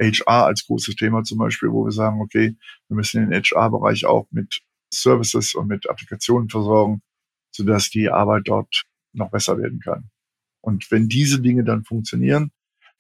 HR 0.01 0.47
als 0.47 0.67
großes 0.67 0.97
Thema 0.97 1.23
zum 1.23 1.39
Beispiel, 1.39 1.71
wo 1.71 1.85
wir 1.85 1.93
sagen, 1.93 2.21
okay, 2.21 2.57
wir 2.89 2.97
müssen 2.97 3.31
den 3.31 3.41
HR-Bereich 3.41 4.05
auch 4.05 4.27
mit 4.33 4.63
Services 4.93 5.55
und 5.55 5.69
mit 5.69 5.89
Applikationen 5.89 6.49
versorgen, 6.49 7.03
sodass 7.53 7.89
die 7.91 8.11
Arbeit 8.11 8.43
dort 8.47 8.83
noch 9.13 9.31
besser 9.31 9.59
werden 9.59 9.79
kann. 9.79 10.11
Und 10.61 10.91
wenn 10.91 11.09
diese 11.09 11.41
Dinge 11.41 11.63
dann 11.63 11.85
funktionieren, 11.85 12.51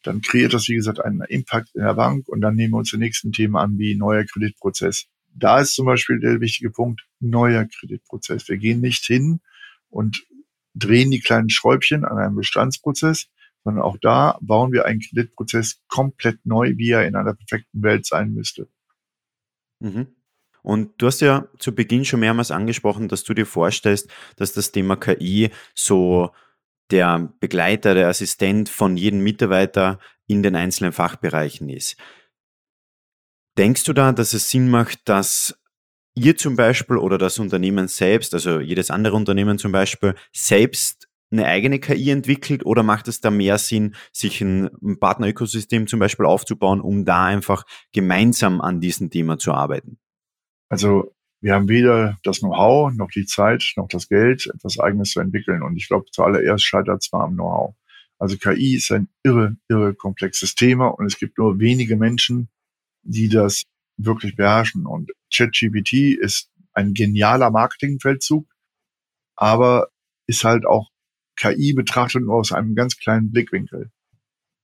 dann 0.06 0.20
kreiert 0.20 0.54
das, 0.54 0.68
wie 0.68 0.74
gesagt, 0.74 1.00
einen 1.00 1.22
Impact 1.22 1.74
in 1.74 1.82
der 1.82 1.94
Bank 1.94 2.28
und 2.28 2.40
dann 2.40 2.54
nehmen 2.54 2.74
wir 2.74 2.78
uns 2.78 2.90
die 2.90 2.98
nächsten 2.98 3.32
Themen 3.32 3.56
an, 3.56 3.78
wie 3.78 3.94
neuer 3.94 4.24
Kreditprozess. 4.24 5.06
Da 5.34 5.60
ist 5.60 5.74
zum 5.74 5.86
Beispiel 5.86 6.18
der 6.20 6.40
wichtige 6.40 6.70
Punkt, 6.70 7.02
neuer 7.20 7.66
Kreditprozess. 7.66 8.48
Wir 8.48 8.56
gehen 8.56 8.80
nicht 8.80 9.04
hin 9.04 9.40
und 9.90 10.24
drehen 10.74 11.10
die 11.10 11.20
kleinen 11.20 11.50
Schräubchen 11.50 12.04
an 12.04 12.18
einem 12.18 12.36
Bestandsprozess, 12.36 13.26
sondern 13.64 13.82
auch 13.82 13.96
da 14.00 14.38
bauen 14.40 14.72
wir 14.72 14.86
einen 14.86 15.00
Kreditprozess 15.00 15.82
komplett 15.88 16.44
neu, 16.44 16.74
wie 16.76 16.90
er 16.90 17.06
in 17.06 17.16
einer 17.16 17.34
perfekten 17.34 17.82
Welt 17.82 18.06
sein 18.06 18.32
müsste. 18.32 18.68
Mhm. 19.80 20.06
Und 20.62 20.90
du 20.98 21.06
hast 21.06 21.20
ja 21.20 21.48
zu 21.58 21.74
Beginn 21.74 22.04
schon 22.04 22.20
mehrmals 22.20 22.50
angesprochen, 22.50 23.08
dass 23.08 23.24
du 23.24 23.34
dir 23.34 23.46
vorstellst, 23.46 24.10
dass 24.36 24.52
das 24.52 24.72
Thema 24.72 24.96
KI 24.96 25.50
so 25.74 26.32
der 26.90 27.32
Begleiter, 27.40 27.94
der 27.94 28.08
Assistent 28.08 28.68
von 28.68 28.96
jedem 28.96 29.20
Mitarbeiter 29.20 29.98
in 30.26 30.42
den 30.42 30.56
einzelnen 30.56 30.92
Fachbereichen 30.92 31.68
ist. 31.68 31.96
Denkst 33.58 33.84
du 33.84 33.92
da, 33.92 34.12
dass 34.12 34.34
es 34.34 34.50
Sinn 34.50 34.68
macht, 34.68 35.08
dass 35.08 35.58
ihr 36.14 36.36
zum 36.36 36.56
Beispiel 36.56 36.96
oder 36.96 37.18
das 37.18 37.38
Unternehmen 37.38 37.88
selbst, 37.88 38.34
also 38.34 38.60
jedes 38.60 38.90
andere 38.90 39.16
Unternehmen 39.16 39.58
zum 39.58 39.72
Beispiel, 39.72 40.14
selbst 40.32 41.08
eine 41.30 41.46
eigene 41.46 41.80
KI 41.80 42.10
entwickelt 42.10 42.64
oder 42.64 42.82
macht 42.82 43.08
es 43.08 43.20
da 43.20 43.30
mehr 43.30 43.58
Sinn, 43.58 43.96
sich 44.12 44.40
ein 44.40 44.70
Partnerökosystem 45.00 45.86
zum 45.86 45.98
Beispiel 45.98 46.26
aufzubauen, 46.26 46.80
um 46.80 47.04
da 47.04 47.24
einfach 47.24 47.64
gemeinsam 47.92 48.60
an 48.60 48.80
diesem 48.80 49.10
Thema 49.10 49.38
zu 49.38 49.52
arbeiten? 49.52 49.98
Also 50.68 51.15
wir 51.40 51.54
haben 51.54 51.68
weder 51.68 52.18
das 52.22 52.40
Know-how, 52.40 52.92
noch 52.94 53.10
die 53.10 53.26
Zeit, 53.26 53.72
noch 53.76 53.88
das 53.88 54.08
Geld, 54.08 54.46
etwas 54.54 54.78
Eigenes 54.78 55.10
zu 55.10 55.20
entwickeln. 55.20 55.62
Und 55.62 55.76
ich 55.76 55.88
glaube, 55.88 56.06
zuallererst 56.10 56.64
scheitert 56.64 57.02
es 57.02 57.12
mal 57.12 57.24
am 57.24 57.34
Know-how. 57.34 57.74
Also 58.18 58.38
KI 58.38 58.76
ist 58.76 58.90
ein 58.92 59.08
irre, 59.22 59.56
irre 59.68 59.94
komplexes 59.94 60.54
Thema 60.54 60.86
und 60.86 61.06
es 61.06 61.18
gibt 61.18 61.38
nur 61.38 61.58
wenige 61.58 61.96
Menschen, 61.96 62.48
die 63.02 63.28
das 63.28 63.64
wirklich 63.98 64.36
beherrschen. 64.36 64.86
Und 64.86 65.12
ChatGPT 65.32 66.18
ist 66.18 66.50
ein 66.72 66.94
genialer 66.94 67.50
Marketingfeldzug, 67.50 68.46
aber 69.36 69.88
ist 70.26 70.44
halt 70.44 70.64
auch 70.66 70.90
KI 71.36 71.74
betrachtet 71.74 72.22
nur 72.22 72.36
aus 72.36 72.52
einem 72.52 72.74
ganz 72.74 72.96
kleinen 72.96 73.30
Blickwinkel. 73.30 73.90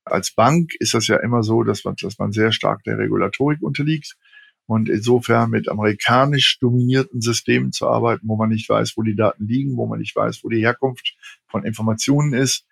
Als 0.05 0.33
Bank 0.33 0.73
ist 0.79 0.95
das 0.95 1.07
ja 1.07 1.17
immer 1.17 1.43
so, 1.43 1.63
dass 1.63 1.83
man, 1.85 1.95
dass 2.01 2.17
man 2.17 2.31
sehr 2.31 2.51
stark 2.51 2.83
der 2.83 2.97
Regulatorik 2.97 3.61
unterliegt 3.61 4.17
und 4.65 4.89
insofern 4.89 5.49
mit 5.49 5.69
amerikanisch 5.69 6.57
dominierten 6.59 7.21
Systemen 7.21 7.71
zu 7.71 7.87
arbeiten, 7.87 8.27
wo 8.27 8.35
man 8.35 8.49
nicht 8.49 8.69
weiß, 8.69 8.93
wo 8.95 9.01
die 9.01 9.15
Daten 9.15 9.47
liegen, 9.47 9.75
wo 9.75 9.85
man 9.87 9.99
nicht 9.99 10.15
weiß, 10.15 10.43
wo 10.43 10.49
die 10.49 10.61
Herkunft 10.61 11.15
von 11.47 11.65
Informationen 11.65 12.33
ist, 12.33 12.65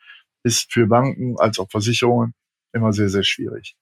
ist 0.43 0.71
für 0.71 0.87
Banken 0.87 1.35
als 1.37 1.59
auch 1.59 1.69
Versicherungen 1.69 2.33
immer 2.73 2.93
sehr, 2.93 3.09
sehr 3.09 3.23
schwierig. 3.23 3.75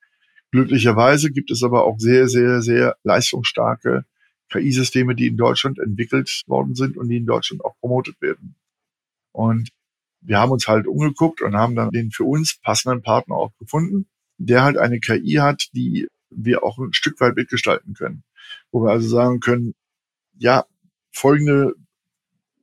Glücklicherweise 0.52 1.32
gibt 1.32 1.52
es 1.52 1.64
aber 1.64 1.86
auch 1.86 2.00
sehr, 2.00 2.28
sehr, 2.28 2.62
sehr 2.62 2.96
leistungsstarke 3.04 4.06
KI-Systeme, 4.52 5.16
die 5.16 5.28
in 5.28 5.38
Deutschland 5.38 5.78
entwickelt 5.78 6.44
worden 6.48 6.74
sind 6.74 6.98
und 6.98 7.08
die 7.10 7.18
in 7.18 7.28
Deutschland 7.28 7.64
auch 7.64 7.78
promotet 7.80 8.20
werden. 8.20 8.56
Und 9.32 9.70
wir 10.22 10.40
haben 10.40 10.52
uns 10.52 10.68
halt 10.68 10.88
umgeguckt 10.88 11.42
und 11.42 11.56
haben 11.56 11.76
dann 11.76 11.92
den 11.92 12.10
für 12.12 12.24
uns 12.24 12.60
passenden 12.62 13.04
Partner 13.04 13.36
auch 13.36 13.56
gefunden, 13.60 14.08
der 14.38 14.64
halt 14.64 14.78
eine 14.78 15.00
KI 15.00 15.36
hat, 15.36 15.70
die 15.74 16.08
wir 16.30 16.64
auch 16.64 16.78
ein 16.78 16.94
Stück 16.94 17.20
weit 17.20 17.36
mitgestalten 17.36 17.94
können. 17.94 18.24
Wo 18.72 18.84
wir 18.84 18.92
also 18.92 19.08
sagen 19.08 19.40
können, 19.40 19.76
ja, 20.38 20.66
folgende 21.12 21.76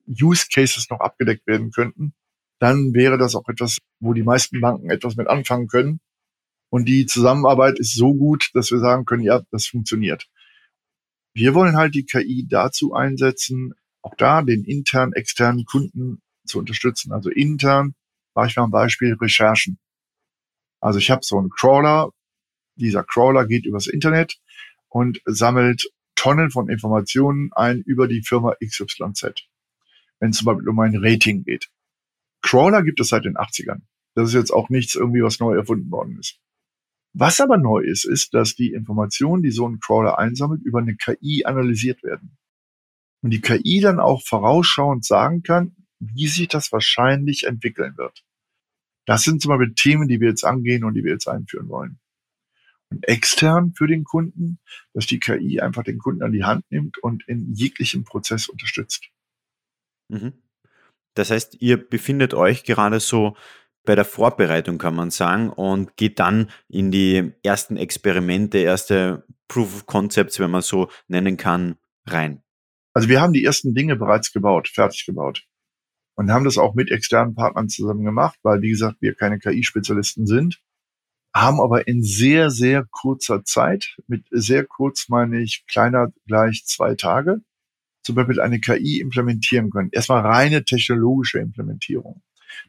Use 0.08 0.46
Cases 0.52 0.88
noch 0.90 1.00
abgedeckt 1.00 1.46
werden 1.46 1.70
könnten, 1.70 2.14
dann 2.58 2.94
wäre 2.94 3.18
das 3.18 3.34
auch 3.34 3.48
etwas, 3.48 3.78
wo 4.00 4.14
die 4.14 4.22
meisten 4.22 4.60
Banken 4.60 4.90
etwas 4.90 5.16
mit 5.16 5.28
anfangen 5.28 5.68
können. 5.68 6.00
Und 6.70 6.86
die 6.86 7.06
Zusammenarbeit 7.06 7.78
ist 7.78 7.94
so 7.94 8.14
gut, 8.14 8.50
dass 8.54 8.70
wir 8.70 8.78
sagen 8.78 9.04
können, 9.04 9.22
ja, 9.22 9.42
das 9.50 9.66
funktioniert. 9.66 10.28
Wir 11.34 11.54
wollen 11.54 11.76
halt 11.76 11.94
die 11.94 12.06
KI 12.06 12.46
dazu 12.48 12.94
einsetzen, 12.94 13.74
auch 14.02 14.14
da 14.16 14.42
den 14.42 14.64
internen, 14.64 15.12
externen 15.12 15.64
Kunden 15.64 16.22
zu 16.46 16.58
unterstützen. 16.58 17.12
Also 17.12 17.30
intern 17.30 17.94
mache 18.34 18.48
ich 18.48 18.56
mal 18.56 18.64
ein 18.64 18.70
Beispiel 18.70 19.14
Recherchen. 19.14 19.78
Also 20.80 20.98
ich 20.98 21.10
habe 21.10 21.24
so 21.24 21.38
einen 21.38 21.50
Crawler, 21.50 22.10
dieser 22.76 23.04
Crawler 23.04 23.46
geht 23.46 23.66
übers 23.66 23.86
Internet 23.86 24.38
und 24.88 25.20
sammelt 25.24 25.90
Tonnen 26.14 26.50
von 26.50 26.68
Informationen 26.68 27.50
ein 27.52 27.80
über 27.82 28.08
die 28.08 28.22
Firma 28.22 28.54
XYZ. 28.64 29.46
Wenn 30.18 30.30
es 30.30 30.38
zum 30.38 30.46
Beispiel 30.46 30.68
um 30.68 30.78
ein 30.80 30.96
Rating 30.96 31.44
geht. 31.44 31.68
Crawler 32.42 32.82
gibt 32.82 33.00
es 33.00 33.08
seit 33.08 33.24
den 33.24 33.36
80ern. 33.36 33.82
Das 34.14 34.28
ist 34.28 34.34
jetzt 34.34 34.50
auch 34.50 34.70
nichts 34.70 34.94
irgendwie, 34.94 35.22
was 35.22 35.40
neu 35.40 35.54
erfunden 35.54 35.90
worden 35.90 36.18
ist. 36.18 36.40
Was 37.12 37.40
aber 37.40 37.58
neu 37.58 37.80
ist, 37.80 38.04
ist, 38.04 38.34
dass 38.34 38.54
die 38.54 38.72
Informationen, 38.72 39.42
die 39.42 39.50
so 39.50 39.68
ein 39.68 39.80
Crawler 39.80 40.18
einsammelt, 40.18 40.62
über 40.62 40.78
eine 40.80 40.96
KI 40.96 41.44
analysiert 41.44 42.02
werden. 42.02 42.36
Und 43.22 43.30
die 43.30 43.40
KI 43.40 43.80
dann 43.80 44.00
auch 44.00 44.22
vorausschauend 44.22 45.04
sagen 45.04 45.42
kann, 45.42 45.76
wie 45.98 46.26
sich 46.28 46.48
das 46.48 46.72
wahrscheinlich 46.72 47.44
entwickeln 47.44 47.96
wird. 47.96 48.24
Das 49.06 49.22
sind 49.22 49.40
zum 49.40 49.50
Beispiel 49.50 49.74
Themen, 49.74 50.08
die 50.08 50.20
wir 50.20 50.28
jetzt 50.28 50.44
angehen 50.44 50.84
und 50.84 50.94
die 50.94 51.04
wir 51.04 51.12
jetzt 51.12 51.28
einführen 51.28 51.68
wollen. 51.68 51.98
Und 52.90 53.06
extern 53.08 53.72
für 53.74 53.86
den 53.86 54.04
Kunden, 54.04 54.58
dass 54.94 55.06
die 55.06 55.18
KI 55.18 55.60
einfach 55.60 55.82
den 55.82 55.98
Kunden 55.98 56.22
an 56.22 56.32
die 56.32 56.44
Hand 56.44 56.64
nimmt 56.70 56.98
und 56.98 57.26
in 57.26 57.52
jeglichem 57.52 58.04
Prozess 58.04 58.48
unterstützt. 58.48 59.08
Mhm. 60.08 60.34
Das 61.14 61.30
heißt, 61.30 61.56
ihr 61.60 61.76
befindet 61.76 62.34
euch 62.34 62.64
gerade 62.64 63.00
so 63.00 63.36
bei 63.84 63.94
der 63.94 64.04
Vorbereitung, 64.04 64.78
kann 64.78 64.94
man 64.94 65.10
sagen, 65.10 65.50
und 65.50 65.96
geht 65.96 66.18
dann 66.18 66.50
in 66.68 66.90
die 66.90 67.32
ersten 67.42 67.76
Experimente, 67.76 68.58
erste 68.58 69.24
Proof 69.48 69.74
of 69.74 69.86
Concepts, 69.86 70.38
wenn 70.38 70.50
man 70.50 70.62
so 70.62 70.90
nennen 71.08 71.36
kann, 71.36 71.76
rein. 72.04 72.42
Also 72.92 73.08
wir 73.08 73.20
haben 73.20 73.32
die 73.32 73.44
ersten 73.44 73.74
Dinge 73.74 73.96
bereits 73.96 74.32
gebaut, 74.32 74.68
fertig 74.68 75.06
gebaut. 75.06 75.44
Und 76.16 76.30
haben 76.30 76.44
das 76.44 76.56
auch 76.56 76.74
mit 76.74 76.90
externen 76.90 77.34
Partnern 77.34 77.68
zusammen 77.68 78.04
gemacht, 78.04 78.38
weil, 78.42 78.62
wie 78.62 78.70
gesagt, 78.70 78.96
wir 79.00 79.14
keine 79.14 79.38
KI-Spezialisten 79.38 80.26
sind 80.26 80.62
haben 81.42 81.60
aber 81.60 81.86
in 81.86 82.02
sehr, 82.02 82.50
sehr 82.50 82.86
kurzer 82.90 83.44
Zeit, 83.44 83.96
mit 84.06 84.24
sehr 84.30 84.64
kurz 84.64 85.08
meine 85.08 85.40
ich 85.42 85.66
kleiner 85.66 86.12
gleich 86.26 86.64
zwei 86.64 86.94
Tage, 86.94 87.42
zum 88.02 88.14
Beispiel 88.14 88.40
eine 88.40 88.58
KI 88.58 89.00
implementieren 89.00 89.70
können. 89.70 89.90
Erstmal 89.92 90.22
reine 90.22 90.64
technologische 90.64 91.38
Implementierung. 91.38 92.22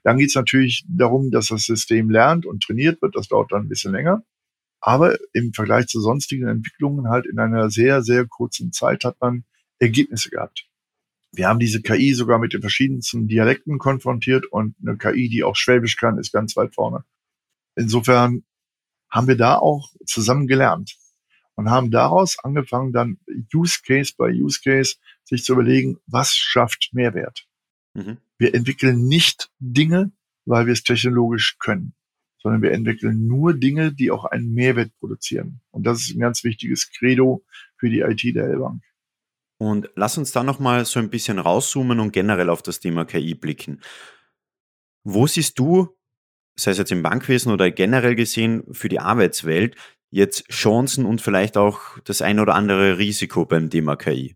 Dann 0.04 0.18
geht 0.18 0.30
es 0.30 0.36
natürlich 0.36 0.84
darum, 0.90 1.32
dass 1.32 1.48
das 1.48 1.64
System 1.64 2.10
lernt 2.10 2.46
und 2.46 2.62
trainiert 2.62 3.02
wird. 3.02 3.16
Das 3.16 3.30
dauert 3.30 3.52
dann 3.52 3.64
ein 3.64 3.70
bisschen 3.70 3.94
länger. 3.94 4.24
Aber 4.82 5.18
im 5.34 5.54
Vergleich 5.54 5.88
zu 5.88 6.02
sonstigen 6.02 6.48
Entwicklungen 6.48 7.08
halt 7.10 7.26
in 7.26 7.40
einer 7.40 7.70
sehr, 7.70 8.02
sehr 8.02 8.26
kurzen 8.26 8.74
Zeit 8.74 9.06
hat 9.06 9.16
man 9.22 9.46
Ergebnisse 9.80 10.30
gehabt. 10.30 10.68
Wir 11.32 11.48
haben 11.48 11.60
diese 11.60 11.82
KI 11.82 12.14
sogar 12.14 12.40
mit 12.40 12.54
den 12.54 12.62
verschiedensten 12.62 13.28
Dialekten 13.28 13.78
konfrontiert 13.78 14.46
und 14.46 14.76
eine 14.82 14.98
KI, 14.98 15.30
die 15.30 15.44
auch 15.44 15.56
Schwäbisch 15.56 15.96
kann, 15.96 16.18
ist 16.18 16.34
ganz 16.34 16.56
weit 16.58 16.74
vorne. 16.74 17.04
Insofern 17.76 18.44
haben 19.10 19.28
wir 19.28 19.38
da 19.38 19.58
auch 19.58 19.92
zusammen 20.06 20.48
gelernt 20.48 20.98
und 21.56 21.70
haben 21.70 21.92
daraus 21.92 22.38
angefangen, 22.44 22.94
dann 22.94 23.18
Use 23.54 23.80
Case 23.86 24.14
bei 24.18 24.32
Use 24.32 24.62
Case 24.64 24.96
sich 25.24 25.44
zu 25.44 25.54
überlegen, 25.54 25.98
was 26.06 26.36
schafft 26.36 26.90
Mehrwert. 26.94 27.48
Mhm. 27.94 28.18
Wir 28.38 28.54
entwickeln 28.54 29.08
nicht 29.08 29.50
Dinge, 29.60 30.12
weil 30.46 30.68
wir 30.68 30.74
es 30.74 30.84
technologisch 30.84 31.58
können, 31.60 31.94
sondern 32.38 32.62
wir 32.62 32.72
entwickeln 32.72 33.28
nur 33.28 33.54
Dinge, 33.54 33.92
die 33.92 34.12
auch 34.12 34.26
einen 34.26 34.54
Mehrwert 34.54 34.92
produzieren. 35.00 35.62
Und 35.72 35.84
das 35.84 36.02
ist 36.02 36.16
ein 36.16 36.20
ganz 36.20 36.44
wichtiges 36.44 36.92
Credo 36.92 37.44
für 37.78 37.90
die 37.90 38.02
IT 38.02 38.24
der 38.36 38.46
L-Bank. 38.46 38.84
Und 39.58 39.90
lass 39.96 40.18
uns 40.20 40.32
da 40.32 40.44
nochmal 40.44 40.86
so 40.86 41.00
ein 41.00 41.10
bisschen 41.10 41.40
rauszoomen 41.40 42.00
und 42.00 42.14
generell 42.14 42.50
auf 42.52 42.62
das 42.62 42.80
Thema 42.80 43.06
KI 43.06 43.34
blicken. 43.34 43.82
Wo 45.04 45.26
siehst 45.26 45.58
du 45.58 45.97
sei 46.60 46.72
es 46.72 46.78
jetzt 46.78 46.92
im 46.92 47.04
Bankwesen 47.04 47.52
oder 47.52 47.72
generell 47.72 48.16
gesehen 48.16 48.64
für 48.72 48.90
die 48.90 49.00
Arbeitswelt, 49.00 49.76
jetzt 50.10 50.50
Chancen 50.50 51.06
und 51.06 51.22
vielleicht 51.22 51.58
auch 51.58 52.00
das 52.04 52.22
ein 52.22 52.40
oder 52.40 52.56
andere 52.56 52.98
Risiko 52.98 53.46
beim 53.46 53.70
Thema 53.70 53.96
KI? 53.96 54.36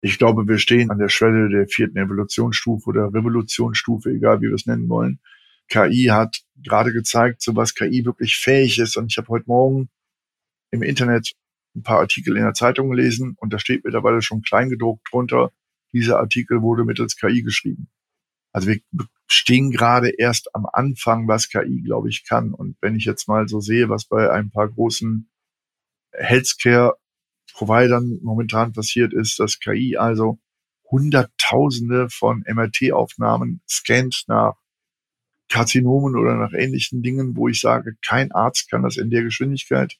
Ich 0.00 0.18
glaube, 0.18 0.46
wir 0.48 0.58
stehen 0.58 0.90
an 0.90 0.98
der 0.98 1.08
Schwelle 1.08 1.48
der 1.48 1.68
vierten 1.68 1.96
Evolutionsstufe 1.96 2.88
oder 2.88 3.12
Revolutionsstufe, 3.14 4.10
egal 4.10 4.40
wie 4.40 4.48
wir 4.48 4.54
es 4.54 4.66
nennen 4.66 4.88
wollen. 4.88 5.20
KI 5.68 6.08
hat 6.10 6.42
gerade 6.56 6.92
gezeigt, 6.92 7.40
zu 7.40 7.54
was 7.56 7.74
KI 7.74 8.04
wirklich 8.04 8.36
fähig 8.36 8.78
ist. 8.78 8.96
Und 8.96 9.12
ich 9.12 9.18
habe 9.18 9.28
heute 9.28 9.44
Morgen 9.46 9.88
im 10.70 10.82
Internet 10.82 11.32
ein 11.74 11.82
paar 11.82 12.00
Artikel 12.00 12.36
in 12.36 12.42
der 12.42 12.54
Zeitung 12.54 12.90
gelesen 12.90 13.36
und 13.38 13.52
da 13.52 13.58
steht 13.58 13.84
mittlerweile 13.84 14.22
schon 14.22 14.42
kleingedruckt 14.42 15.08
drunter, 15.10 15.52
dieser 15.92 16.18
Artikel 16.18 16.62
wurde 16.62 16.84
mittels 16.84 17.16
KI 17.16 17.42
geschrieben. 17.42 17.88
Also 18.52 18.68
wir 18.68 18.80
stehen 19.32 19.70
gerade 19.70 20.10
erst 20.10 20.54
am 20.54 20.66
Anfang, 20.70 21.28
was 21.28 21.48
KI, 21.48 21.82
glaube 21.82 22.08
ich, 22.08 22.24
kann. 22.26 22.54
Und 22.54 22.76
wenn 22.80 22.96
ich 22.96 23.04
jetzt 23.04 23.28
mal 23.28 23.48
so 23.48 23.60
sehe, 23.60 23.88
was 23.88 24.04
bei 24.04 24.30
ein 24.30 24.50
paar 24.50 24.68
großen 24.68 25.28
Healthcare-Providern 26.12 28.20
momentan 28.22 28.72
passiert 28.72 29.12
ist, 29.12 29.38
dass 29.38 29.58
KI 29.58 29.96
also 29.96 30.38
Hunderttausende 30.90 32.08
von 32.10 32.44
MRT-Aufnahmen 32.46 33.62
scannt 33.68 34.24
nach 34.26 34.54
Karzinomen 35.48 36.16
oder 36.16 36.36
nach 36.36 36.52
ähnlichen 36.52 37.02
Dingen, 37.02 37.36
wo 37.36 37.48
ich 37.48 37.60
sage, 37.60 37.96
kein 38.06 38.32
Arzt 38.32 38.70
kann 38.70 38.82
das 38.82 38.96
in 38.96 39.10
der 39.10 39.22
Geschwindigkeit. 39.22 39.96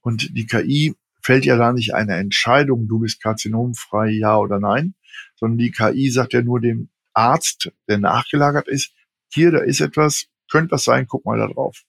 Und 0.00 0.36
die 0.36 0.46
KI 0.46 0.94
fällt 1.22 1.44
ja 1.44 1.56
da 1.56 1.72
nicht 1.72 1.94
eine 1.94 2.16
Entscheidung, 2.16 2.88
du 2.88 3.00
bist 3.00 3.22
karzinomfrei, 3.22 4.10
ja 4.10 4.38
oder 4.38 4.60
nein, 4.60 4.94
sondern 5.34 5.58
die 5.58 5.70
KI 5.70 6.10
sagt 6.10 6.32
ja 6.32 6.42
nur 6.42 6.60
dem 6.60 6.90
Arzt, 7.16 7.70
der 7.88 7.98
nachgelagert 7.98 8.68
ist, 8.68 8.92
hier, 9.28 9.50
da 9.50 9.58
ist 9.58 9.80
etwas, 9.80 10.26
könnte 10.50 10.72
was 10.72 10.84
sein, 10.84 11.06
guck 11.06 11.24
mal 11.24 11.38
da 11.38 11.46
drauf. 11.48 11.82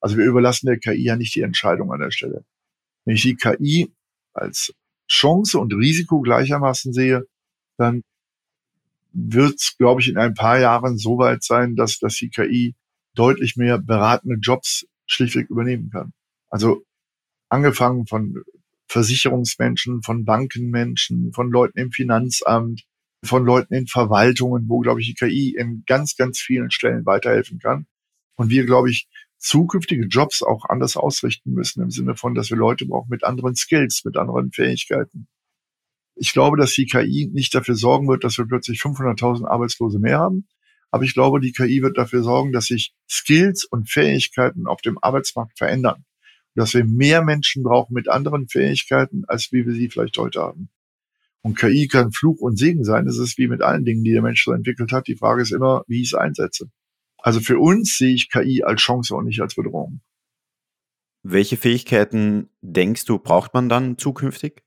Also 0.00 0.16
wir 0.16 0.24
überlassen 0.24 0.66
der 0.66 0.78
KI 0.78 1.04
ja 1.04 1.16
nicht 1.16 1.34
die 1.34 1.42
Entscheidung 1.42 1.92
an 1.92 2.00
der 2.00 2.10
Stelle. 2.10 2.44
Wenn 3.04 3.14
ich 3.14 3.22
die 3.22 3.36
KI 3.36 3.92
als 4.32 4.74
Chance 5.08 5.58
und 5.58 5.72
Risiko 5.74 6.20
gleichermaßen 6.20 6.92
sehe, 6.92 7.26
dann 7.76 8.02
wird 9.12 9.56
es, 9.56 9.76
glaube 9.76 10.00
ich, 10.00 10.08
in 10.08 10.16
ein 10.16 10.34
paar 10.34 10.58
Jahren 10.58 10.96
so 10.96 11.18
weit 11.18 11.42
sein, 11.42 11.76
dass, 11.76 11.98
dass 11.98 12.16
die 12.16 12.30
KI 12.30 12.74
deutlich 13.14 13.56
mehr 13.56 13.78
beratende 13.78 14.38
Jobs 14.40 14.86
schlichtweg 15.06 15.50
übernehmen 15.50 15.90
kann. 15.90 16.12
Also 16.48 16.82
angefangen 17.48 18.06
von 18.06 18.42
Versicherungsmenschen, 18.88 20.02
von 20.02 20.24
Bankenmenschen, 20.24 21.32
von 21.32 21.50
Leuten 21.50 21.78
im 21.78 21.92
Finanzamt, 21.92 22.84
von 23.24 23.44
Leuten 23.44 23.74
in 23.74 23.86
Verwaltungen, 23.86 24.68
wo, 24.68 24.80
glaube 24.80 25.00
ich, 25.00 25.06
die 25.06 25.14
KI 25.14 25.54
in 25.56 25.84
ganz, 25.86 26.16
ganz 26.16 26.38
vielen 26.40 26.70
Stellen 26.70 27.06
weiterhelfen 27.06 27.58
kann. 27.58 27.86
Und 28.36 28.50
wir, 28.50 28.64
glaube 28.64 28.90
ich, 28.90 29.08
zukünftige 29.38 30.06
Jobs 30.06 30.42
auch 30.42 30.64
anders 30.68 30.96
ausrichten 30.96 31.52
müssen, 31.52 31.82
im 31.82 31.90
Sinne 31.90 32.16
von, 32.16 32.34
dass 32.34 32.50
wir 32.50 32.56
Leute 32.56 32.86
brauchen 32.86 33.10
mit 33.10 33.24
anderen 33.24 33.54
Skills, 33.54 34.04
mit 34.04 34.16
anderen 34.16 34.52
Fähigkeiten. 34.52 35.28
Ich 36.14 36.32
glaube, 36.32 36.56
dass 36.56 36.72
die 36.72 36.86
KI 36.86 37.30
nicht 37.32 37.54
dafür 37.54 37.74
sorgen 37.74 38.08
wird, 38.08 38.24
dass 38.24 38.38
wir 38.38 38.46
plötzlich 38.46 38.80
500.000 38.80 39.46
Arbeitslose 39.46 39.98
mehr 39.98 40.18
haben. 40.18 40.46
Aber 40.90 41.04
ich 41.04 41.14
glaube, 41.14 41.40
die 41.40 41.52
KI 41.52 41.82
wird 41.82 41.96
dafür 41.96 42.22
sorgen, 42.22 42.52
dass 42.52 42.66
sich 42.66 42.94
Skills 43.08 43.64
und 43.64 43.90
Fähigkeiten 43.90 44.66
auf 44.66 44.82
dem 44.82 44.98
Arbeitsmarkt 45.02 45.58
verändern. 45.58 46.04
Dass 46.54 46.74
wir 46.74 46.84
mehr 46.84 47.24
Menschen 47.24 47.62
brauchen 47.62 47.94
mit 47.94 48.08
anderen 48.08 48.46
Fähigkeiten, 48.46 49.24
als 49.26 49.52
wie 49.52 49.64
wir 49.66 49.72
sie 49.72 49.88
vielleicht 49.88 50.18
heute 50.18 50.40
haben. 50.40 50.68
Und 51.42 51.58
KI 51.58 51.88
kann 51.88 52.12
Fluch 52.12 52.40
und 52.40 52.56
Segen 52.56 52.84
sein. 52.84 53.04
Das 53.04 53.18
ist 53.18 53.36
wie 53.36 53.48
mit 53.48 53.62
allen 53.62 53.84
Dingen, 53.84 54.04
die 54.04 54.12
der 54.12 54.22
Mensch 54.22 54.44
so 54.44 54.52
entwickelt 54.52 54.92
hat. 54.92 55.08
Die 55.08 55.16
Frage 55.16 55.42
ist 55.42 55.52
immer, 55.52 55.84
wie 55.88 56.00
ich 56.00 56.08
es 56.08 56.14
einsetze. 56.14 56.70
Also 57.18 57.40
für 57.40 57.58
uns 57.58 57.98
sehe 57.98 58.14
ich 58.14 58.30
KI 58.30 58.62
als 58.62 58.80
Chance 58.80 59.14
und 59.14 59.26
nicht 59.26 59.40
als 59.40 59.54
Bedrohung. 59.54 60.00
Welche 61.24 61.56
Fähigkeiten 61.56 62.48
denkst 62.62 63.04
du, 63.04 63.18
braucht 63.18 63.54
man 63.54 63.68
dann 63.68 63.98
zukünftig? 63.98 64.62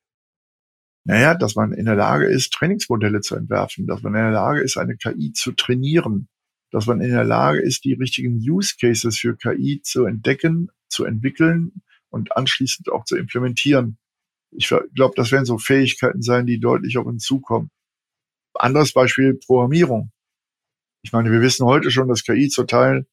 Naja, 1.06 1.36
dass 1.36 1.56
man 1.56 1.72
in 1.74 1.86
der 1.86 1.96
Lage 1.96 2.26
ist, 2.26 2.52
Trainingsmodelle 2.54 3.22
zu 3.22 3.36
entwerfen, 3.36 3.88
dass 3.88 4.02
man 4.02 4.16
in 4.16 4.22
der 4.22 4.32
Lage 4.32 4.62
ist, 4.62 4.78
eine 4.78 4.98
KI 4.98 5.34
zu 5.34 5.52
trainieren, 5.52 6.30
dass 6.72 6.88
man 6.88 7.00
in 7.00 7.12
der 7.12 7.26
Lage 7.26 7.62
ist, 7.62 7.86
die 7.86 7.94
richtigen 7.94 8.38
Use 8.38 8.76
Cases 8.80 9.18
für 9.18 9.38
KI 9.38 9.82
zu 9.84 10.06
entdecken, 10.06 10.70
zu 10.88 11.06
entwickeln 11.06 11.84
und 12.10 12.36
anschließend 12.36 12.90
auch 12.90 13.06
zu 13.06 13.18
implementieren. 13.18 13.98
Ich 14.58 14.68
glaube, 14.68 15.14
das 15.16 15.32
werden 15.32 15.46
so 15.46 15.58
Fähigkeiten 15.58 16.22
sein, 16.22 16.46
die 16.46 16.60
deutlich 16.60 16.98
auf 16.98 17.06
uns 17.06 17.24
zukommen. 17.24 17.70
Anderes 18.54 18.94
Beispiel 18.94 19.36
Programmierung. 19.36 20.12
Ich 21.04 21.12
meine, 21.12 21.32
wir 21.32 21.42
wissen 21.42 21.66
heute 21.66 21.92
schon, 21.92 22.08
dass 22.08 22.24
KI 22.24 22.50
zur 22.50 22.68
Teil 22.68 23.06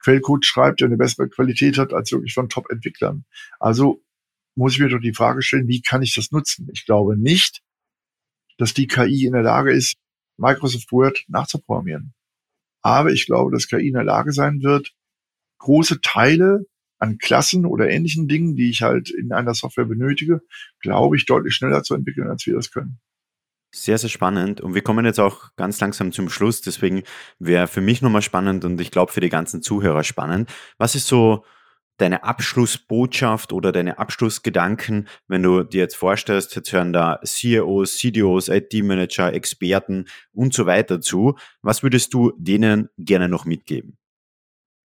Quellcode 0.00 0.44
schreibt, 0.44 0.80
der 0.80 0.86
eine 0.86 0.96
bessere 0.96 1.28
Qualität 1.28 1.78
hat 1.78 1.92
als 1.92 2.12
wirklich 2.12 2.34
von 2.34 2.48
Top-Entwicklern. 2.48 3.24
Also 3.58 4.02
muss 4.54 4.74
ich 4.74 4.80
mir 4.80 4.88
doch 4.88 5.00
die 5.00 5.14
Frage 5.14 5.42
stellen, 5.42 5.68
wie 5.68 5.82
kann 5.82 6.02
ich 6.02 6.14
das 6.14 6.30
nutzen? 6.30 6.68
Ich 6.72 6.84
glaube 6.84 7.16
nicht, 7.16 7.62
dass 8.58 8.74
die 8.74 8.86
KI 8.86 9.26
in 9.26 9.32
der 9.32 9.42
Lage 9.42 9.72
ist, 9.72 9.96
Microsoft 10.36 10.90
Word 10.92 11.24
nachzuprogrammieren. 11.28 12.12
Aber 12.82 13.10
ich 13.10 13.26
glaube, 13.26 13.52
dass 13.52 13.68
KI 13.68 13.88
in 13.88 13.94
der 13.94 14.04
Lage 14.04 14.32
sein 14.32 14.62
wird, 14.62 14.92
große 15.58 16.00
Teile 16.00 16.66
an 16.98 17.18
Klassen 17.18 17.64
oder 17.64 17.88
ähnlichen 17.88 18.28
Dingen, 18.28 18.56
die 18.56 18.70
ich 18.70 18.82
halt 18.82 19.10
in 19.10 19.32
einer 19.32 19.54
Software 19.54 19.84
benötige, 19.84 20.42
glaube 20.80 21.16
ich, 21.16 21.26
deutlich 21.26 21.54
schneller 21.54 21.82
zu 21.82 21.94
entwickeln, 21.94 22.28
als 22.28 22.46
wir 22.46 22.54
das 22.54 22.70
können. 22.70 22.98
Sehr, 23.70 23.98
sehr 23.98 24.08
spannend. 24.08 24.60
Und 24.62 24.74
wir 24.74 24.82
kommen 24.82 25.04
jetzt 25.04 25.20
auch 25.20 25.54
ganz 25.56 25.78
langsam 25.80 26.10
zum 26.12 26.30
Schluss. 26.30 26.62
Deswegen 26.62 27.02
wäre 27.38 27.66
für 27.66 27.82
mich 27.82 28.00
nochmal 28.00 28.22
spannend 28.22 28.64
und 28.64 28.80
ich 28.80 28.90
glaube 28.90 29.12
für 29.12 29.20
die 29.20 29.28
ganzen 29.28 29.62
Zuhörer 29.62 30.04
spannend. 30.04 30.50
Was 30.78 30.94
ist 30.94 31.06
so 31.06 31.44
deine 31.98 32.22
Abschlussbotschaft 32.22 33.52
oder 33.52 33.72
deine 33.72 33.98
Abschlussgedanken, 33.98 35.08
wenn 35.26 35.42
du 35.42 35.64
dir 35.64 35.82
jetzt 35.82 35.96
vorstellst, 35.96 36.56
jetzt 36.56 36.72
hören 36.72 36.92
da 36.92 37.20
CEOs, 37.22 37.98
CDOs, 37.98 38.48
IT-Manager, 38.48 39.34
Experten 39.34 40.06
und 40.32 40.54
so 40.54 40.64
weiter 40.64 41.00
zu. 41.00 41.36
Was 41.60 41.82
würdest 41.82 42.14
du 42.14 42.32
denen 42.38 42.88
gerne 42.96 43.28
noch 43.28 43.44
mitgeben? 43.44 43.97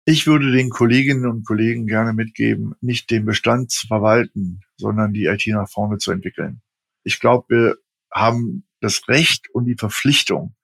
Ich 0.03 0.25
würde 0.25 0.51
den 0.51 0.71
Kolleginnen 0.71 1.27
und 1.27 1.45
Kollegen 1.45 1.85
gerne 1.85 2.13
mitgeben, 2.13 2.73
nicht 2.81 3.11
den 3.11 3.23
Bestand 3.25 3.69
zu 3.69 3.85
verwalten, 3.87 4.61
sondern 4.75 5.13
die 5.13 5.25
IT 5.25 5.45
nach 5.47 5.69
vorne 5.69 5.99
zu 5.99 6.11
entwickeln. 6.11 6.61
Ich 7.03 7.19
glaube, 7.19 7.45
wir 7.49 7.75
haben 8.11 8.65
das 8.79 9.07
Recht 9.07 9.47
und 9.53 9.65
die 9.65 9.75
Verpflichtung, 9.75 10.55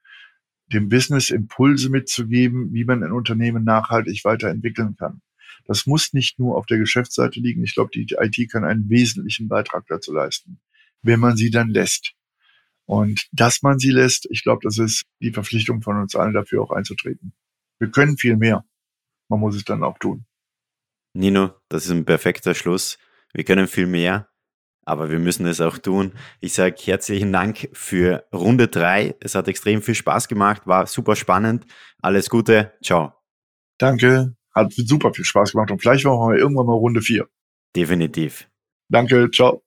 dem 0.74 0.90
Business 0.90 1.30
Impulse 1.30 1.90
mitzugeben, 1.90 2.74
wie 2.74 2.84
man 2.84 3.04
ein 3.04 3.12
Unternehmen 3.12 3.64
nachhaltig 3.64 4.26
weiterentwickeln 4.26 4.96
kann. 4.96 5.22
Das 5.66 5.86
muss 5.86 6.14
nicht 6.14 6.40
nur 6.40 6.58
auf 6.58 6.66
der 6.66 6.80
Geschäftsseite 6.80 7.40
liegen. 7.40 7.64
Ich 7.64 7.76
glaube, 7.76 7.92
die 7.94 8.08
IT 8.20 8.52
kann 8.52 8.64
einen 8.64 8.90
wesentlichen 8.90 9.48
Beitrag 9.48 9.86
dazu 9.88 10.14
leisten, 10.14 10.60
wenn 11.04 11.20
man 11.20 11.38
sie 11.38 11.52
dann 11.52 11.70
lässt. 11.70 12.14
Und 12.86 13.28
dass 13.34 13.62
man 13.62 13.78
sie 13.78 13.92
lässt, 13.92 14.28
ich 14.32 14.44
glaube, 14.44 14.62
das 14.64 14.78
ist 14.78 15.06
die 15.22 15.32
Verpflichtung 15.32 15.82
von 15.82 15.98
uns 15.98 16.16
allen 16.16 16.34
dafür 16.34 16.64
auch 16.64 16.72
einzutreten. 16.72 17.34
Wir 17.80 17.92
können 17.92 18.18
viel 18.18 18.38
mehr. 18.38 18.66
Man 19.30 19.40
muss 19.40 19.56
es 19.56 19.64
dann 19.66 19.84
auch 19.84 19.98
tun. 19.98 20.26
Nino, 21.14 21.52
das 21.70 21.86
ist 21.86 21.92
ein 21.92 22.06
perfekter 22.06 22.54
Schluss. 22.54 22.98
Wir 23.34 23.44
können 23.44 23.68
viel 23.68 23.88
mehr, 23.88 24.30
aber 24.86 25.10
wir 25.10 25.20
müssen 25.20 25.46
es 25.46 25.62
auch 25.62 25.78
tun. 25.78 26.14
Ich 26.40 26.54
sage 26.54 26.76
herzlichen 26.80 27.34
Dank 27.34 27.70
für 27.74 28.26
Runde 28.34 28.68
drei. 28.68 29.16
Es 29.20 29.36
hat 29.36 29.48
extrem 29.48 29.82
viel 29.82 29.96
Spaß 29.96 30.28
gemacht, 30.28 30.66
war 30.66 30.86
super 30.88 31.16
spannend. 31.16 31.66
Alles 32.02 32.30
Gute, 32.30 32.74
ciao. 32.84 33.14
Danke, 33.78 34.36
hat 34.54 34.74
super 34.74 35.14
viel 35.14 35.26
Spaß 35.26 35.52
gemacht 35.52 35.72
und 35.72 35.82
vielleicht 35.82 36.06
machen 36.06 36.32
wir 36.32 36.38
irgendwann 36.38 36.66
mal 36.66 36.74
Runde 36.74 37.02
4. 37.02 37.28
Definitiv. 37.76 38.50
Danke, 38.90 39.30
ciao. 39.32 39.67